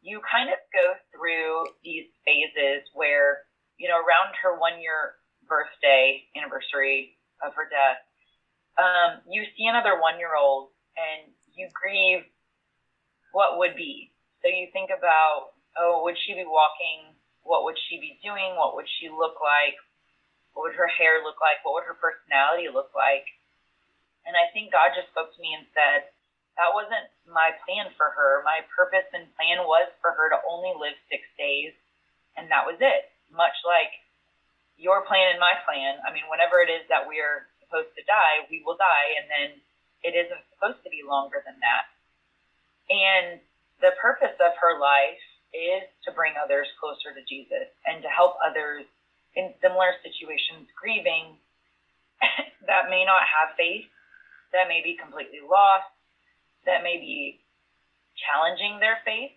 you 0.05 0.21
kind 0.21 0.53
of 0.53 0.62
go 0.69 0.93
through 1.09 1.65
these 1.81 2.05
phases 2.21 2.85
where, 2.93 3.50
you 3.81 3.89
know, 3.89 3.97
around 3.97 4.38
her 4.38 4.53
one 4.53 4.77
year 4.77 5.17
birthday 5.50 6.21
anniversary 6.38 7.17
of 7.41 7.57
her 7.57 7.65
death, 7.65 8.05
um, 8.77 9.25
you 9.25 9.41
see 9.57 9.65
another 9.65 9.97
one 9.97 10.21
year 10.21 10.38
old 10.38 10.69
and 10.93 11.33
you 11.57 11.65
grieve 11.74 12.21
what 13.33 13.57
would 13.57 13.74
be. 13.74 14.13
So 14.45 14.53
you 14.53 14.69
think 14.69 14.93
about, 14.93 15.57
oh, 15.74 16.05
would 16.05 16.21
she 16.21 16.38
be 16.38 16.45
walking? 16.45 17.17
What 17.41 17.65
would 17.65 17.75
she 17.89 17.97
be 17.97 18.21
doing? 18.21 18.53
What 18.53 18.77
would 18.77 18.88
she 19.01 19.09
look 19.09 19.41
like? 19.41 19.74
What 20.53 20.69
would 20.69 20.77
her 20.77 20.88
hair 20.88 21.25
look 21.25 21.41
like? 21.41 21.65
What 21.65 21.81
would 21.81 21.89
her 21.89 21.97
personality 21.97 22.69
look 22.69 22.93
like? 22.93 23.25
And 24.29 24.38
I 24.38 24.53
think 24.53 24.69
God 24.69 24.93
just 24.93 25.09
spoke 25.09 25.33
to 25.33 25.41
me 25.41 25.57
and 25.57 25.65
said, 25.74 26.13
that 26.55 26.71
wasn't 26.71 27.12
my 27.27 27.51
plan 27.67 27.91
for 28.00 28.15
her. 28.15 28.39
My 28.47 28.63
purpose 28.71 29.07
and 29.12 29.27
plan 29.35 29.67
was 29.67 29.91
for 30.00 30.15
her 30.15 30.31
to 30.31 30.39
only 30.47 30.71
live 30.75 30.95
six 31.12 31.27
days, 31.35 31.75
and 32.39 32.47
that 32.51 32.63
was 32.63 32.79
it. 32.79 33.12
Much 33.31 33.55
like 33.67 33.91
your 34.79 35.03
plan 35.03 35.35
and 35.35 35.39
my 35.39 35.59
plan. 35.67 36.00
I 36.07 36.15
mean, 36.15 36.27
whenever 36.31 36.63
it 36.63 36.71
is 36.71 36.88
that 36.88 37.07
we're 37.07 37.47
supposed 37.59 37.91
to 38.00 38.03
die, 38.07 38.47
we 38.47 38.63
will 38.63 38.79
die, 38.79 39.19
and 39.19 39.27
then 39.27 39.50
it 40.03 40.15
isn't 40.15 40.43
supposed 40.55 40.79
to 40.88 40.91
be 40.91 41.03
longer 41.03 41.43
than 41.43 41.59
that. 41.59 41.91
And 42.88 43.41
the 43.81 43.97
purpose 44.00 44.35
of 44.39 44.55
her 44.62 44.79
life 44.79 45.24
is 45.51 45.83
to 46.07 46.15
bring 46.15 46.35
others 46.39 46.67
closer 46.79 47.12
to 47.15 47.24
Jesus 47.27 47.67
and 47.88 48.03
to 48.03 48.12
help 48.12 48.35
others 48.43 48.88
in 49.35 49.51
similar 49.59 49.95
situations 50.03 50.71
grieving 50.75 51.35
that 52.69 52.88
may 52.88 53.03
not 53.03 53.24
have 53.27 53.55
faith, 53.59 53.88
that 54.51 54.71
may 54.71 54.79
be 54.83 54.95
completely 54.95 55.43
lost, 55.43 55.94
that 56.65 56.84
may 56.84 56.98
be 56.98 57.41
challenging 58.17 58.79
their 58.79 58.98
faith 59.05 59.34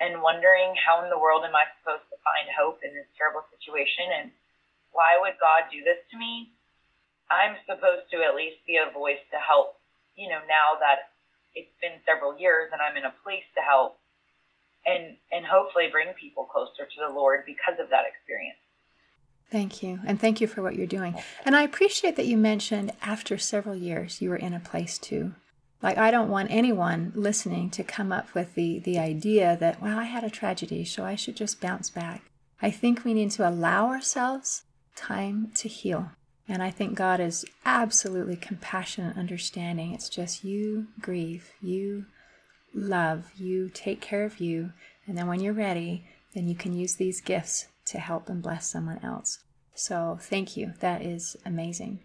and 0.00 0.24
wondering 0.24 0.72
how 0.76 1.04
in 1.04 1.10
the 1.12 1.20
world 1.20 1.44
am 1.44 1.56
I 1.56 1.68
supposed 1.80 2.08
to 2.08 2.18
find 2.24 2.48
hope 2.52 2.80
in 2.80 2.92
this 2.96 3.08
terrible 3.16 3.44
situation 3.52 4.08
and 4.16 4.32
why 4.92 5.20
would 5.20 5.38
God 5.38 5.70
do 5.70 5.84
this 5.84 6.00
to 6.10 6.16
me? 6.18 6.50
I'm 7.30 7.54
supposed 7.62 8.10
to 8.10 8.26
at 8.26 8.34
least 8.34 8.58
be 8.66 8.80
a 8.82 8.90
voice 8.90 9.22
to 9.30 9.38
help, 9.38 9.78
you 10.18 10.26
know, 10.26 10.42
now 10.50 10.80
that 10.82 11.14
it's 11.54 11.70
been 11.78 12.02
several 12.02 12.34
years 12.34 12.70
and 12.74 12.82
I'm 12.82 12.96
in 12.96 13.06
a 13.06 13.14
place 13.22 13.46
to 13.54 13.62
help 13.62 13.98
and 14.86 15.16
and 15.30 15.44
hopefully 15.44 15.88
bring 15.92 16.08
people 16.18 16.44
closer 16.44 16.88
to 16.88 16.98
the 16.98 17.12
Lord 17.12 17.44
because 17.46 17.78
of 17.78 17.90
that 17.90 18.08
experience. 18.08 18.58
Thank 19.50 19.82
you. 19.82 19.98
And 20.06 20.20
thank 20.20 20.40
you 20.40 20.46
for 20.46 20.62
what 20.62 20.76
you're 20.76 20.86
doing. 20.86 21.14
And 21.44 21.56
I 21.56 21.62
appreciate 21.62 22.16
that 22.16 22.26
you 22.26 22.36
mentioned 22.36 22.92
after 23.02 23.36
several 23.36 23.74
years 23.74 24.22
you 24.22 24.30
were 24.30 24.36
in 24.36 24.54
a 24.54 24.60
place 24.60 24.96
to 24.98 25.34
like 25.82 25.98
I 25.98 26.10
don't 26.10 26.28
want 26.28 26.50
anyone 26.50 27.12
listening 27.14 27.70
to 27.70 27.84
come 27.84 28.12
up 28.12 28.34
with 28.34 28.54
the 28.54 28.78
the 28.80 28.98
idea 28.98 29.56
that 29.60 29.80
well 29.80 29.98
I 29.98 30.04
had 30.04 30.24
a 30.24 30.30
tragedy 30.30 30.84
so 30.84 31.04
I 31.04 31.14
should 31.14 31.36
just 31.36 31.60
bounce 31.60 31.90
back. 31.90 32.22
I 32.62 32.70
think 32.70 33.04
we 33.04 33.14
need 33.14 33.30
to 33.32 33.48
allow 33.48 33.86
ourselves 33.88 34.62
time 34.94 35.50
to 35.54 35.68
heal. 35.68 36.10
And 36.46 36.62
I 36.62 36.70
think 36.70 36.96
God 36.96 37.20
is 37.20 37.44
absolutely 37.64 38.36
compassionate, 38.36 39.12
and 39.12 39.20
understanding. 39.20 39.94
It's 39.94 40.08
just 40.08 40.44
you 40.44 40.88
grieve, 41.00 41.52
you 41.62 42.06
love, 42.74 43.30
you 43.36 43.70
take 43.72 44.00
care 44.00 44.24
of 44.24 44.40
you. 44.40 44.72
And 45.06 45.16
then 45.16 45.28
when 45.28 45.40
you're 45.40 45.52
ready, 45.52 46.04
then 46.34 46.48
you 46.48 46.54
can 46.54 46.72
use 46.72 46.96
these 46.96 47.20
gifts 47.20 47.68
to 47.86 47.98
help 47.98 48.28
and 48.28 48.42
bless 48.42 48.68
someone 48.68 48.98
else. 49.02 49.38
So 49.74 50.18
thank 50.20 50.56
you. 50.56 50.74
That 50.80 51.02
is 51.02 51.36
amazing. 51.46 52.00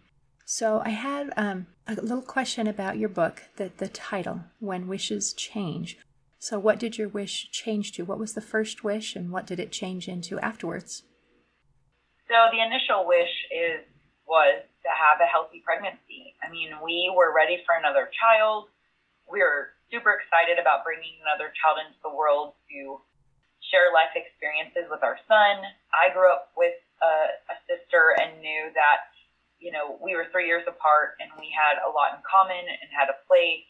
So 0.45 0.81
I 0.85 0.89
had 0.89 1.33
um, 1.35 1.65
a 1.87 1.95
little 1.95 2.21
question 2.21 2.67
about 2.67 2.99
your 3.01 3.09
book, 3.09 3.41
the, 3.57 3.71
the 3.77 3.87
title, 3.87 4.45
When 4.59 4.87
Wishes 4.87 5.33
Change. 5.33 5.97
So 6.37 6.59
what 6.59 6.77
did 6.77 6.99
your 6.99 7.09
wish 7.09 7.49
change 7.49 7.93
to? 7.93 8.05
What 8.05 8.21
was 8.21 8.37
the 8.37 8.45
first 8.45 8.83
wish 8.83 9.15
and 9.15 9.31
what 9.31 9.47
did 9.47 9.59
it 9.59 9.71
change 9.73 10.07
into 10.07 10.37
afterwards? 10.39 11.01
So 12.29 12.37
the 12.53 12.61
initial 12.61 13.09
wish 13.09 13.33
is 13.49 13.81
was 14.29 14.61
to 14.85 14.91
have 14.93 15.17
a 15.17 15.25
healthy 15.25 15.65
pregnancy. 15.65 16.37
I 16.45 16.49
mean, 16.53 16.77
we 16.85 17.09
were 17.09 17.33
ready 17.33 17.65
for 17.65 17.73
another 17.73 18.09
child. 18.13 18.69
We 19.25 19.41
were 19.41 19.73
super 19.89 20.13
excited 20.13 20.61
about 20.61 20.85
bringing 20.85 21.17
another 21.25 21.49
child 21.57 21.81
into 21.81 21.97
the 22.05 22.13
world 22.13 22.53
to 22.69 23.01
share 23.73 23.89
life 23.89 24.13
experiences 24.13 24.85
with 24.93 25.01
our 25.01 25.17
son. 25.25 25.65
I 25.89 26.13
grew 26.13 26.29
up 26.29 26.53
with 26.53 26.77
a, 27.01 27.13
a 27.49 27.55
sister 27.65 28.13
and 28.21 28.37
knew 28.41 28.69
that, 28.77 29.09
you 29.65 29.73
know, 29.73 29.97
we 29.97 30.13
were 30.13 30.29
three 30.29 30.45
years 30.45 30.61
apart 30.69 31.17
and 31.17 31.33
we 31.41 31.49
had 31.49 31.81
a 31.81 31.89
lot 31.89 32.13
in 32.13 32.21
common 32.21 32.69
and 32.69 32.85
had 32.93 33.09
a 33.09 33.17
play 33.25 33.65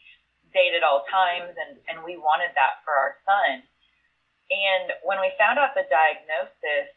date 0.52 0.76
at 0.76 0.84
all 0.84 1.08
times 1.08 1.56
and, 1.56 1.80
and 1.88 2.04
we 2.04 2.20
wanted 2.20 2.52
that 2.52 2.84
for 2.84 2.92
our 2.92 3.16
son. 3.24 3.64
And 4.52 4.92
when 5.08 5.24
we 5.24 5.32
found 5.40 5.56
out 5.56 5.72
the 5.72 5.88
diagnosis, 5.88 6.92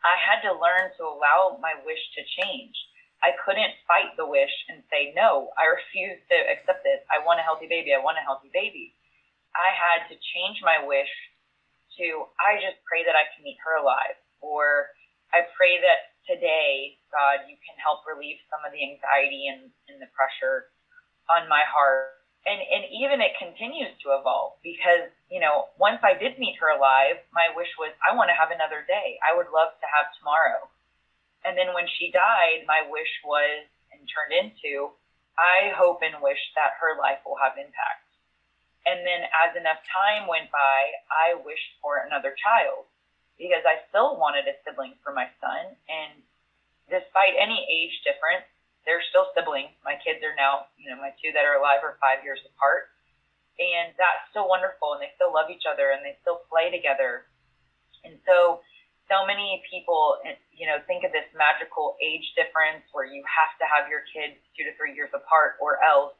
I 0.00 0.16
had 0.16 0.40
to 0.48 0.56
learn 0.56 0.96
to 0.96 1.04
allow 1.04 1.60
my 1.60 1.76
wish 1.84 2.00
to 2.16 2.24
change. 2.40 2.72
I 3.20 3.36
couldn't 3.44 3.76
fight 3.84 4.16
the 4.16 4.24
wish 4.24 4.52
and 4.72 4.80
say, 4.88 5.12
no, 5.12 5.52
I 5.60 5.68
refuse 5.68 6.16
to 6.32 6.36
accept 6.56 6.88
this. 6.88 7.04
I 7.12 7.20
want 7.20 7.40
a 7.40 7.44
healthy 7.44 7.68
baby. 7.68 7.92
I 7.92 8.00
want 8.00 8.16
a 8.16 8.24
healthy 8.24 8.48
baby. 8.48 8.96
I 9.52 9.76
had 9.76 10.08
to 10.08 10.16
change 10.16 10.64
my 10.64 10.80
wish 10.80 11.12
to, 12.00 12.32
I 12.40 12.64
just 12.64 12.80
pray 12.88 13.04
that 13.04 13.12
I 13.12 13.28
can 13.36 13.44
meet 13.44 13.60
her 13.60 13.76
alive. 13.76 14.16
Or 14.40 14.88
I 15.36 15.44
pray 15.52 15.80
that 15.84 16.13
today, 16.26 16.98
God, 17.12 17.46
you 17.48 17.56
can 17.60 17.76
help 17.80 18.04
relieve 18.08 18.40
some 18.48 18.64
of 18.64 18.72
the 18.72 18.82
anxiety 18.82 19.48
and, 19.48 19.68
and 19.88 20.00
the 20.00 20.10
pressure 20.12 20.72
on 21.28 21.48
my 21.48 21.62
heart. 21.64 22.12
And, 22.44 22.60
and 22.60 22.84
even 22.92 23.24
it 23.24 23.32
continues 23.40 23.96
to 24.04 24.12
evolve 24.20 24.60
because, 24.60 25.08
you 25.32 25.40
know, 25.40 25.72
once 25.80 26.04
I 26.04 26.12
did 26.12 26.36
meet 26.36 26.60
her 26.60 26.76
alive, 26.76 27.16
my 27.32 27.48
wish 27.56 27.72
was, 27.80 27.96
I 28.04 28.12
want 28.12 28.28
to 28.28 28.36
have 28.36 28.52
another 28.52 28.84
day. 28.84 29.16
I 29.24 29.32
would 29.32 29.48
love 29.48 29.72
to 29.80 29.88
have 29.88 30.12
tomorrow. 30.20 30.68
And 31.48 31.56
then 31.56 31.72
when 31.72 31.88
she 31.96 32.12
died, 32.12 32.68
my 32.68 32.84
wish 32.84 33.08
was 33.24 33.64
and 33.96 34.04
turned 34.04 34.36
into, 34.36 34.92
I 35.40 35.72
hope 35.72 36.04
and 36.04 36.20
wish 36.20 36.40
that 36.52 36.76
her 36.84 37.00
life 37.00 37.24
will 37.24 37.40
have 37.40 37.56
impact. 37.56 38.04
And 38.84 39.00
then 39.00 39.24
as 39.32 39.56
enough 39.56 39.80
time 39.88 40.28
went 40.28 40.52
by, 40.52 40.92
I 41.08 41.40
wished 41.40 41.80
for 41.80 42.04
another 42.04 42.36
child 42.36 42.84
because 43.38 43.66
I 43.66 43.82
still 43.90 44.16
wanted 44.16 44.46
a 44.46 44.54
sibling 44.62 44.94
for 45.02 45.10
my 45.10 45.26
son. 45.42 45.74
And 45.90 46.22
despite 46.86 47.34
any 47.38 47.64
age 47.66 47.94
difference, 48.06 48.46
they're 48.86 49.02
still 49.10 49.32
siblings. 49.32 49.72
My 49.82 49.96
kids 50.00 50.20
are 50.22 50.36
now, 50.36 50.68
you 50.76 50.92
know, 50.92 51.00
my 51.00 51.10
two 51.18 51.32
that 51.32 51.48
are 51.48 51.56
alive 51.56 51.80
are 51.82 51.96
five 51.98 52.20
years 52.22 52.40
apart. 52.44 52.92
And 53.56 53.94
that's 53.96 54.28
still 54.30 54.46
wonderful. 54.46 54.94
And 54.94 55.00
they 55.00 55.10
still 55.16 55.32
love 55.32 55.48
each 55.48 55.64
other 55.64 55.94
and 55.94 56.04
they 56.04 56.20
still 56.20 56.44
play 56.52 56.68
together. 56.68 57.26
And 58.04 58.20
so, 58.28 58.60
so 59.08 59.24
many 59.24 59.64
people, 59.68 60.20
you 60.52 60.68
know, 60.68 60.80
think 60.84 61.04
of 61.04 61.12
this 61.12 61.28
magical 61.32 61.96
age 62.00 62.24
difference 62.36 62.84
where 62.92 63.08
you 63.08 63.24
have 63.24 63.52
to 63.60 63.66
have 63.68 63.88
your 63.88 64.04
kids 64.12 64.36
two 64.52 64.64
to 64.68 64.72
three 64.76 64.92
years 64.92 65.12
apart 65.16 65.56
or 65.60 65.80
else. 65.80 66.16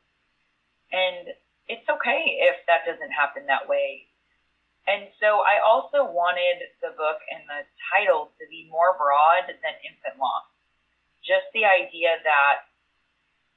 And 0.93 1.33
it's 1.69 1.85
okay 1.89 2.23
if 2.45 2.61
that 2.69 2.85
doesn't 2.89 3.13
happen 3.13 3.49
that 3.49 3.69
way. 3.69 4.09
And 4.85 5.09
so 5.17 5.41
I 5.41 5.65
also 5.65 6.05
wanted 6.05 6.61
the 6.85 6.93
book 6.93 7.17
and 7.33 7.41
the 7.49 7.65
title 7.89 8.29
to 8.37 8.45
be 8.53 8.69
more 8.69 8.93
broad 9.01 9.49
than 9.49 9.75
infant 9.81 10.21
loss. 10.21 10.45
Just 11.25 11.49
the 11.57 11.65
idea 11.65 12.21
that 12.21 12.69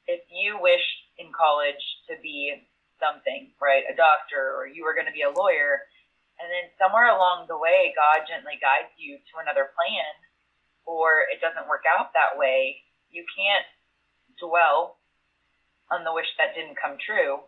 if 0.08 0.24
you 0.32 0.56
wish 0.56 0.84
in 1.20 1.36
college 1.36 1.84
to 2.08 2.16
be 2.24 2.56
something, 2.96 3.52
right, 3.60 3.84
a 3.92 3.96
doctor, 3.96 4.56
or 4.56 4.72
you 4.72 4.88
were 4.88 4.96
going 4.96 5.12
to 5.12 5.16
be 5.16 5.28
a 5.28 5.36
lawyer, 5.36 5.84
and 6.40 6.48
then 6.48 6.72
somewhere 6.80 7.12
along 7.12 7.52
the 7.52 7.60
way, 7.60 7.92
God 7.92 8.24
gently 8.24 8.56
guides 8.64 8.94
you 8.96 9.20
to 9.20 9.34
another 9.44 9.68
plan, 9.76 10.14
or 10.88 11.28
it 11.28 11.44
doesn't 11.44 11.68
work 11.68 11.84
out 11.84 12.16
that 12.16 12.40
way, 12.40 12.88
you 13.12 13.28
can't 13.36 13.68
dwell 14.40 14.96
on 15.92 16.08
the 16.08 16.16
wish 16.16 16.30
that 16.40 16.56
didn't 16.56 16.80
come 16.80 16.96
true 17.00 17.44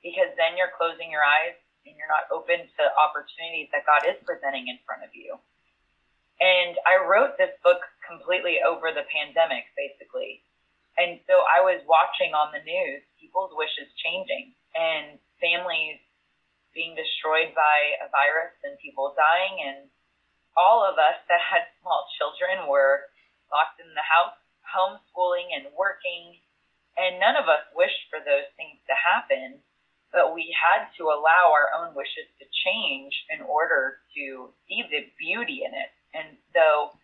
because 0.00 0.32
then 0.40 0.56
you're 0.56 0.72
closing 0.72 1.12
your 1.12 1.24
eyes 1.24 1.56
and 1.86 1.96
you're 1.96 2.10
not 2.10 2.28
open 2.32 2.64
to 2.64 2.82
opportunities 2.96 3.72
that 3.72 3.88
God 3.88 4.04
is 4.04 4.18
presenting 4.24 4.68
in 4.68 4.78
front 4.84 5.04
of 5.04 5.12
you. 5.16 5.38
And 6.40 6.76
I 6.88 7.04
wrote 7.04 7.36
this 7.36 7.52
book 7.60 7.84
completely 8.00 8.64
over 8.64 8.92
the 8.92 9.04
pandemic, 9.12 9.68
basically. 9.76 10.40
And 10.96 11.20
so 11.28 11.44
I 11.44 11.60
was 11.60 11.84
watching 11.84 12.32
on 12.32 12.52
the 12.52 12.64
news 12.64 13.04
people's 13.20 13.52
wishes 13.52 13.88
changing 14.00 14.56
and 14.72 15.20
families 15.38 16.00
being 16.72 16.96
destroyed 16.96 17.52
by 17.52 17.76
a 18.00 18.08
virus 18.08 18.56
and 18.64 18.80
people 18.80 19.12
dying. 19.16 19.60
And 19.68 19.78
all 20.56 20.80
of 20.80 20.96
us 20.96 21.20
that 21.28 21.40
had 21.40 21.68
small 21.84 22.08
children 22.16 22.68
were 22.68 23.08
locked 23.52 23.80
in 23.80 23.92
the 23.92 24.04
house, 24.04 24.36
homeschooling 24.64 25.52
and 25.52 25.68
working. 25.76 26.40
And 26.96 27.20
none 27.20 27.36
of 27.36 27.52
us 27.52 27.68
wished 27.76 28.08
for 28.08 28.20
those 28.24 28.48
things 28.56 28.80
to 28.88 28.96
happen 28.96 29.60
but 30.12 30.34
we 30.34 30.50
had 30.50 30.90
to 30.98 31.10
allow 31.10 31.54
our 31.54 31.70
own 31.78 31.94
wishes 31.94 32.26
to 32.42 32.46
change 32.66 33.14
in 33.30 33.46
order 33.46 34.02
to 34.18 34.50
see 34.66 34.82
the 34.90 35.06
beauty 35.18 35.62
in 35.62 35.70
it. 35.70 35.90
And 36.14 36.34
so, 36.50 36.98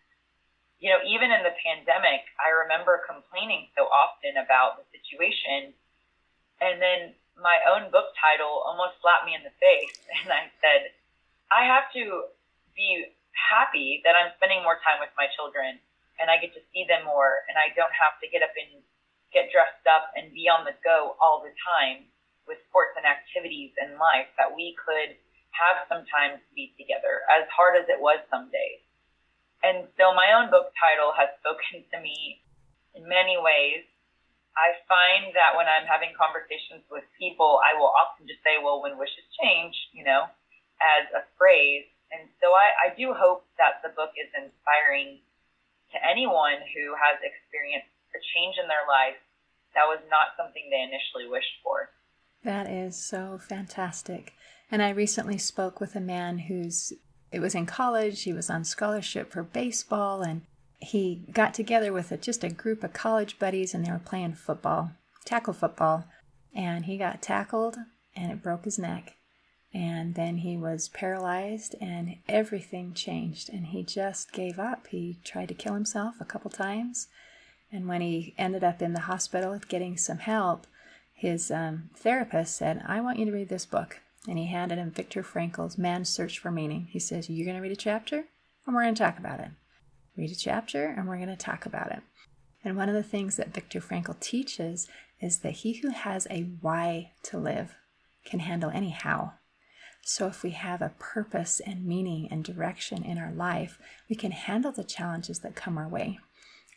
you 0.83 0.91
know, 0.91 0.99
even 1.07 1.31
in 1.31 1.41
the 1.43 1.55
pandemic, 1.63 2.27
I 2.35 2.51
remember 2.67 2.99
complaining 3.07 3.71
so 3.79 3.87
often 3.87 4.35
about 4.35 4.83
the 4.83 4.85
situation. 4.91 5.71
And 6.59 6.83
then 6.83 7.15
my 7.39 7.63
own 7.71 7.87
book 7.95 8.11
title 8.19 8.59
almost 8.67 8.99
slapped 8.99 9.23
me 9.23 9.39
in 9.39 9.43
the 9.47 9.55
face. 9.55 10.03
And 10.27 10.31
I 10.35 10.51
said, 10.59 10.91
I 11.47 11.63
have 11.63 11.87
to 11.95 12.27
be 12.75 13.07
happy 13.31 14.03
that 14.03 14.19
I'm 14.19 14.35
spending 14.35 14.65
more 14.67 14.83
time 14.83 14.99
with 14.99 15.13
my 15.15 15.31
children 15.31 15.79
and 16.19 16.27
I 16.27 16.41
get 16.41 16.51
to 16.57 16.63
see 16.73 16.83
them 16.89 17.05
more 17.05 17.45
and 17.47 17.55
I 17.55 17.71
don't 17.77 17.93
have 17.93 18.17
to 18.19 18.27
get 18.27 18.41
up 18.41 18.51
and 18.57 18.81
get 19.31 19.53
dressed 19.53 19.85
up 19.85 20.11
and 20.17 20.33
be 20.33 20.49
on 20.49 20.65
the 20.65 20.73
go 20.81 21.15
all 21.21 21.45
the 21.45 21.53
time 21.61 22.09
with 22.47 22.63
sports 22.71 22.95
and 22.95 23.05
activities 23.05 23.75
in 23.77 23.99
life 23.99 24.31
that 24.39 24.55
we 24.55 24.73
could 24.79 25.19
have 25.51 25.85
some 25.91 26.07
time 26.07 26.39
to 26.39 26.49
be 26.55 26.73
together, 26.79 27.27
as 27.27 27.45
hard 27.51 27.75
as 27.75 27.87
it 27.91 27.99
was 27.99 28.23
some 28.31 28.49
days. 28.49 28.81
And 29.65 29.89
so 29.97 30.13
my 30.13 30.37
own 30.37 30.53
book 30.53 30.71
title 30.77 31.11
has 31.17 31.33
spoken 31.41 31.83
to 31.91 31.97
me 31.99 32.41
in 32.93 33.05
many 33.05 33.37
ways. 33.37 33.83
I 34.57 34.73
find 34.89 35.33
that 35.37 35.53
when 35.53 35.69
I'm 35.69 35.85
having 35.85 36.17
conversations 36.17 36.85
with 36.89 37.05
people, 37.17 37.61
I 37.61 37.77
will 37.77 37.93
often 37.93 38.25
just 38.25 38.41
say, 38.41 38.57
well, 38.57 38.81
when 38.81 38.97
wishes 38.97 39.25
change, 39.37 39.73
you 39.93 40.05
know, 40.05 40.29
as 40.81 41.05
a 41.13 41.25
phrase. 41.37 41.85
And 42.09 42.29
so 42.41 42.53
I, 42.53 42.89
I 42.89 42.97
do 42.97 43.13
hope 43.13 43.45
that 43.61 43.81
the 43.85 43.93
book 43.93 44.13
is 44.17 44.29
inspiring 44.33 45.21
to 45.93 45.97
anyone 46.01 46.61
who 46.73 46.93
has 46.97 47.21
experienced 47.21 47.91
a 48.13 48.21
change 48.33 48.57
in 48.57 48.65
their 48.69 48.85
life 48.89 49.17
that 49.77 49.85
was 49.85 50.01
not 50.09 50.33
something 50.33 50.65
they 50.73 50.81
initially 50.81 51.29
wished 51.29 51.61
for. 51.61 51.93
That 52.47 52.69
is 52.69 52.95
so 52.95 53.41
fantastic. 53.45 54.31
And 54.71 54.81
I 54.81 54.91
recently 54.91 55.37
spoke 55.37 55.81
with 55.81 55.97
a 55.97 55.99
man 55.99 56.37
who's 56.37 56.93
it 57.29 57.41
was 57.41 57.53
in 57.53 57.65
college, 57.65 58.23
he 58.23 58.31
was 58.31 58.49
on 58.49 58.63
scholarship 58.63 59.33
for 59.33 59.43
baseball 59.43 60.21
and 60.21 60.43
he 60.79 61.25
got 61.33 61.53
together 61.53 61.91
with 61.91 62.09
a, 62.09 62.15
just 62.15 62.45
a 62.45 62.49
group 62.49 62.85
of 62.85 62.93
college 62.93 63.37
buddies 63.37 63.73
and 63.73 63.85
they 63.85 63.91
were 63.91 63.99
playing 63.99 64.35
football, 64.35 64.91
tackle 65.25 65.51
football, 65.51 66.05
and 66.55 66.85
he 66.85 66.97
got 66.97 67.21
tackled 67.21 67.75
and 68.15 68.31
it 68.31 68.41
broke 68.41 68.63
his 68.63 68.79
neck. 68.79 69.15
And 69.73 70.15
then 70.15 70.37
he 70.37 70.55
was 70.55 70.87
paralyzed 70.87 71.75
and 71.81 72.15
everything 72.29 72.93
changed 72.93 73.49
and 73.49 73.65
he 73.65 73.83
just 73.83 74.31
gave 74.31 74.57
up. 74.57 74.87
He 74.87 75.19
tried 75.25 75.49
to 75.49 75.53
kill 75.53 75.73
himself 75.73 76.15
a 76.21 76.25
couple 76.25 76.49
times. 76.49 77.09
And 77.73 77.89
when 77.89 77.99
he 77.99 78.33
ended 78.37 78.63
up 78.63 78.81
in 78.81 78.93
the 78.93 79.01
hospital 79.01 79.59
getting 79.67 79.97
some 79.97 80.19
help, 80.19 80.65
his 81.17 81.49
um, 81.49 81.89
therapist 81.95 82.55
said, 82.55 82.83
I 82.85 83.01
want 83.01 83.17
you 83.17 83.25
to 83.25 83.31
read 83.31 83.49
this 83.49 83.65
book. 83.65 84.01
And 84.27 84.37
he 84.37 84.45
handed 84.45 84.77
him 84.77 84.91
Viktor 84.91 85.23
Frankl's 85.23 85.75
Man's 85.75 86.09
Search 86.09 86.37
for 86.37 86.51
Meaning. 86.51 86.89
He 86.91 86.99
says, 86.99 87.27
You're 87.27 87.45
going 87.45 87.57
to 87.57 87.61
read 87.61 87.71
a 87.71 87.75
chapter, 87.75 88.25
and 88.65 88.75
we're 88.75 88.83
going 88.83 88.93
to 88.93 89.03
talk 89.03 89.17
about 89.17 89.39
it. 89.39 89.49
Read 90.15 90.29
a 90.29 90.35
chapter, 90.35 90.85
and 90.85 91.07
we're 91.07 91.15
going 91.17 91.29
to 91.29 91.35
talk 91.35 91.65
about 91.65 91.91
it. 91.91 92.03
And 92.63 92.77
one 92.77 92.87
of 92.87 92.93
the 92.93 93.01
things 93.01 93.35
that 93.37 93.51
Viktor 93.51 93.79
Frankl 93.79 94.19
teaches 94.19 94.87
is 95.19 95.39
that 95.39 95.53
he 95.53 95.73
who 95.73 95.89
has 95.89 96.27
a 96.29 96.43
why 96.61 97.13
to 97.23 97.39
live 97.39 97.73
can 98.23 98.41
handle 98.41 98.69
any 98.69 98.91
how. 98.91 99.33
So, 100.03 100.27
if 100.27 100.43
we 100.43 100.51
have 100.51 100.83
a 100.83 100.93
purpose 100.99 101.59
and 101.59 101.83
meaning 101.83 102.27
and 102.29 102.43
direction 102.43 103.03
in 103.03 103.17
our 103.17 103.31
life, 103.31 103.79
we 104.07 104.15
can 104.15 104.31
handle 104.31 104.71
the 104.71 104.83
challenges 104.83 105.39
that 105.39 105.55
come 105.55 105.79
our 105.79 105.87
way. 105.87 106.19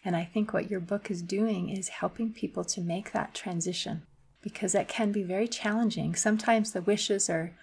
And 0.03 0.17
I 0.17 0.25
think 0.25 0.55
what 0.55 0.71
your 0.71 0.81
book 0.81 1.11
is 1.11 1.21
doing 1.21 1.69
is 1.69 1.89
helping 1.89 2.33
people 2.33 2.65
to 2.65 2.81
make 2.81 3.13
that 3.13 3.35
transition 3.35 4.07
because 4.43 4.73
that 4.73 4.89
can 4.89 5.13
be 5.13 5.23
very 5.23 5.49
challenging. 5.49 6.15
Sometimes 6.15 6.73
the 6.73 6.83
wishes 6.83 7.29
are 7.29 7.57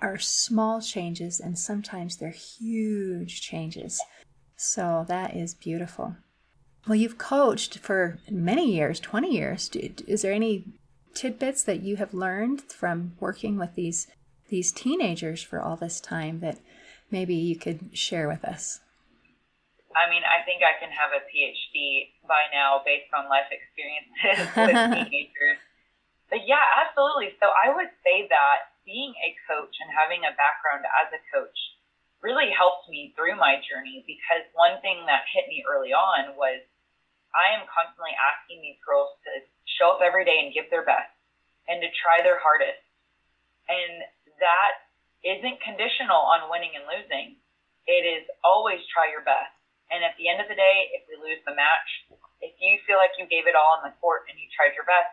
are 0.00 0.18
small 0.18 0.80
changes 0.80 1.40
and 1.40 1.58
sometimes 1.58 2.16
they're 2.16 2.30
huge 2.30 3.40
changes. 3.40 4.02
So 4.56 5.04
that 5.08 5.34
is 5.34 5.54
beautiful. 5.54 6.16
Well, 6.86 6.96
you've 6.96 7.16
coached 7.16 7.78
for 7.78 8.18
many 8.30 8.70
years, 8.74 9.00
20 9.00 9.30
years. 9.30 9.70
Is 9.74 10.22
there 10.22 10.32
any 10.32 10.64
tidbits 11.14 11.62
that 11.62 11.82
you 11.82 11.96
have 11.96 12.12
learned 12.12 12.60
from 12.62 13.14
working 13.20 13.56
with 13.56 13.74
these 13.74 14.08
these 14.48 14.72
teenagers 14.72 15.42
for 15.42 15.60
all 15.60 15.76
this 15.76 16.00
time 16.00 16.40
that 16.40 16.58
maybe 17.10 17.34
you 17.34 17.56
could 17.56 17.96
share 17.96 18.28
with 18.28 18.44
us? 18.44 18.80
I 19.96 20.10
mean, 20.10 20.22
I 20.22 20.44
think 20.44 20.62
I 20.62 20.78
can 20.78 20.90
have 20.90 21.10
a 21.14 21.22
PhD 21.24 22.10
by 22.28 22.50
now 22.52 22.82
based 22.84 23.08
on 23.14 23.30
life 23.30 23.48
experiences 23.50 24.52
with 24.56 24.74
teenagers. 25.08 25.58
Yeah, 26.42 26.64
absolutely. 26.82 27.38
So 27.38 27.54
I 27.54 27.70
would 27.70 27.90
say 28.02 28.26
that 28.26 28.74
being 28.82 29.14
a 29.22 29.38
coach 29.46 29.74
and 29.78 29.90
having 29.94 30.26
a 30.26 30.34
background 30.34 30.82
as 30.82 31.14
a 31.14 31.22
coach 31.30 31.54
really 32.18 32.50
helped 32.50 32.88
me 32.90 33.12
through 33.14 33.36
my 33.36 33.60
journey 33.62 34.02
because 34.08 34.42
one 34.56 34.80
thing 34.80 35.04
that 35.06 35.28
hit 35.30 35.46
me 35.46 35.62
early 35.68 35.94
on 35.94 36.34
was 36.34 36.64
I 37.36 37.54
am 37.54 37.68
constantly 37.68 38.16
asking 38.16 38.64
these 38.64 38.80
girls 38.82 39.12
to 39.28 39.44
show 39.78 39.94
up 39.94 40.00
every 40.02 40.24
day 40.24 40.42
and 40.42 40.54
give 40.54 40.70
their 40.70 40.86
best 40.86 41.12
and 41.68 41.82
to 41.84 41.88
try 41.92 42.24
their 42.24 42.40
hardest. 42.40 42.80
And 43.68 44.06
that 44.40 44.72
isn't 45.24 45.58
conditional 45.60 46.18
on 46.18 46.48
winning 46.48 46.72
and 46.76 46.84
losing. 46.88 47.36
It 47.84 48.04
is 48.08 48.24
always 48.44 48.80
try 48.88 49.12
your 49.12 49.24
best. 49.24 49.52
And 49.92 50.00
at 50.00 50.16
the 50.16 50.32
end 50.32 50.40
of 50.40 50.48
the 50.48 50.56
day, 50.56 50.92
if 50.96 51.04
we 51.08 51.20
lose 51.20 51.40
the 51.44 51.52
match, 51.52 51.88
if 52.40 52.56
you 52.60 52.80
feel 52.88 52.96
like 52.96 53.12
you 53.20 53.28
gave 53.28 53.44
it 53.44 53.56
all 53.56 53.80
on 53.80 53.84
the 53.84 53.92
court 54.00 54.24
and 54.32 54.36
you 54.40 54.48
tried 54.52 54.72
your 54.72 54.88
best, 54.88 55.12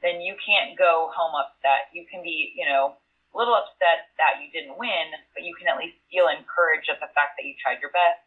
then 0.00 0.20
you 0.20 0.36
can't 0.40 0.76
go 0.76 1.12
home 1.12 1.36
upset. 1.36 1.92
You 1.92 2.08
can 2.08 2.24
be, 2.24 2.56
you 2.56 2.64
know, 2.64 2.96
a 2.96 3.34
little 3.36 3.54
upset 3.54 4.10
that 4.18 4.40
you 4.42 4.50
didn't 4.50 4.80
win, 4.80 5.12
but 5.36 5.44
you 5.44 5.54
can 5.54 5.68
at 5.68 5.78
least 5.78 6.00
feel 6.10 6.26
encouraged 6.26 6.90
at 6.90 6.98
the 6.98 7.12
fact 7.14 7.38
that 7.38 7.44
you 7.46 7.54
tried 7.60 7.78
your 7.78 7.94
best 7.94 8.24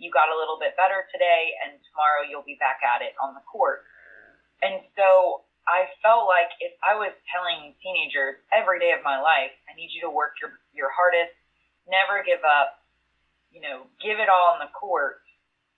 you 0.00 0.08
got 0.08 0.32
a 0.32 0.36
little 0.40 0.56
bit 0.56 0.72
better 0.80 1.04
today 1.12 1.52
and 1.60 1.76
tomorrow 1.92 2.24
you'll 2.24 2.48
be 2.48 2.56
back 2.56 2.80
at 2.80 3.04
it 3.04 3.12
on 3.20 3.36
the 3.36 3.44
court. 3.44 3.84
And 4.64 4.80
so 4.96 5.44
I 5.68 5.92
felt 6.00 6.24
like 6.24 6.48
if 6.64 6.72
I 6.80 6.96
was 6.96 7.12
telling 7.28 7.76
teenagers 7.84 8.40
every 8.48 8.80
day 8.80 8.96
of 8.96 9.04
my 9.04 9.20
life, 9.20 9.52
I 9.68 9.76
need 9.76 9.92
you 9.92 10.00
to 10.08 10.10
work 10.10 10.40
your, 10.40 10.56
your 10.72 10.88
hardest, 10.88 11.36
never 11.84 12.24
give 12.24 12.40
up, 12.40 12.80
you 13.52 13.60
know, 13.60 13.84
give 14.00 14.16
it 14.16 14.32
all 14.32 14.56
on 14.56 14.64
the 14.64 14.72
court, 14.72 15.20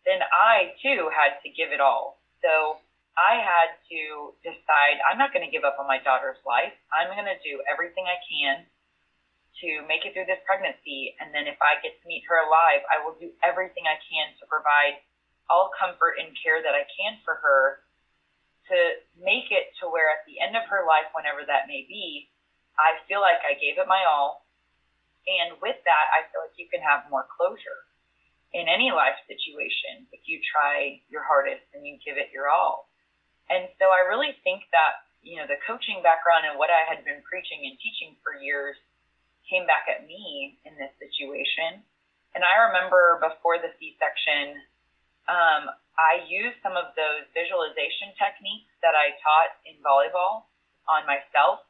then 0.06 0.22
I 0.22 0.78
too 0.78 1.10
had 1.10 1.42
to 1.42 1.50
give 1.50 1.74
it 1.74 1.82
all. 1.82 2.22
So 2.46 2.78
I 3.16 3.36
had 3.36 3.76
to 3.92 4.32
decide 4.40 5.00
I'm 5.04 5.20
not 5.20 5.36
going 5.36 5.44
to 5.44 5.52
give 5.52 5.68
up 5.68 5.76
on 5.76 5.84
my 5.84 6.00
daughter's 6.00 6.40
life. 6.48 6.72
I'm 6.88 7.12
going 7.12 7.28
to 7.28 7.40
do 7.44 7.60
everything 7.68 8.08
I 8.08 8.16
can 8.24 8.64
to 9.60 9.84
make 9.84 10.08
it 10.08 10.16
through 10.16 10.26
this 10.26 10.40
pregnancy. 10.48 11.12
And 11.20 11.28
then 11.30 11.44
if 11.44 11.60
I 11.60 11.76
get 11.84 11.92
to 12.00 12.04
meet 12.08 12.24
her 12.26 12.40
alive, 12.40 12.80
I 12.88 13.04
will 13.04 13.14
do 13.20 13.28
everything 13.44 13.84
I 13.84 14.00
can 14.00 14.32
to 14.40 14.48
provide 14.48 14.96
all 15.52 15.68
comfort 15.76 16.16
and 16.16 16.32
care 16.40 16.64
that 16.64 16.72
I 16.72 16.88
can 16.88 17.20
for 17.20 17.36
her 17.36 17.84
to 18.72 18.78
make 19.20 19.52
it 19.52 19.76
to 19.82 19.92
where 19.92 20.08
at 20.08 20.24
the 20.24 20.40
end 20.40 20.56
of 20.56 20.64
her 20.72 20.88
life, 20.88 21.12
whenever 21.12 21.44
that 21.44 21.68
may 21.68 21.84
be, 21.84 22.32
I 22.80 22.96
feel 23.04 23.20
like 23.20 23.44
I 23.44 23.60
gave 23.60 23.76
it 23.76 23.84
my 23.84 24.08
all. 24.08 24.48
And 25.28 25.60
with 25.60 25.76
that, 25.84 26.06
I 26.16 26.24
feel 26.32 26.40
like 26.42 26.56
you 26.56 26.66
can 26.72 26.80
have 26.80 27.06
more 27.12 27.28
closure 27.28 27.84
in 28.56 28.66
any 28.66 28.90
life 28.90 29.16
situation 29.28 30.08
if 30.12 30.24
you 30.24 30.40
try 30.40 31.00
your 31.12 31.22
hardest 31.22 31.64
and 31.76 31.84
you 31.84 32.00
give 32.00 32.16
it 32.16 32.32
your 32.32 32.48
all. 32.48 32.91
And 33.50 33.68
so 33.78 33.90
I 33.90 34.06
really 34.06 34.34
think 34.46 34.66
that, 34.70 35.06
you 35.22 35.38
know, 35.38 35.46
the 35.46 35.58
coaching 35.66 36.02
background 36.02 36.46
and 36.46 36.58
what 36.58 36.70
I 36.70 36.86
had 36.86 37.02
been 37.02 37.22
preaching 37.26 37.66
and 37.66 37.78
teaching 37.78 38.18
for 38.22 38.38
years 38.38 38.78
came 39.50 39.66
back 39.66 39.90
at 39.90 40.06
me 40.06 40.58
in 40.66 40.74
this 40.78 40.92
situation. 40.98 41.82
And 42.32 42.42
I 42.42 42.72
remember 42.72 43.20
before 43.20 43.60
the 43.60 43.74
C 43.76 43.98
section, 44.00 44.56
um, 45.28 45.68
I 46.00 46.24
used 46.24 46.56
some 46.64 46.74
of 46.74 46.96
those 46.96 47.28
visualization 47.36 48.16
techniques 48.16 48.72
that 48.80 48.96
I 48.96 49.12
taught 49.20 49.52
in 49.68 49.76
volleyball 49.84 50.48
on 50.88 51.04
myself, 51.04 51.62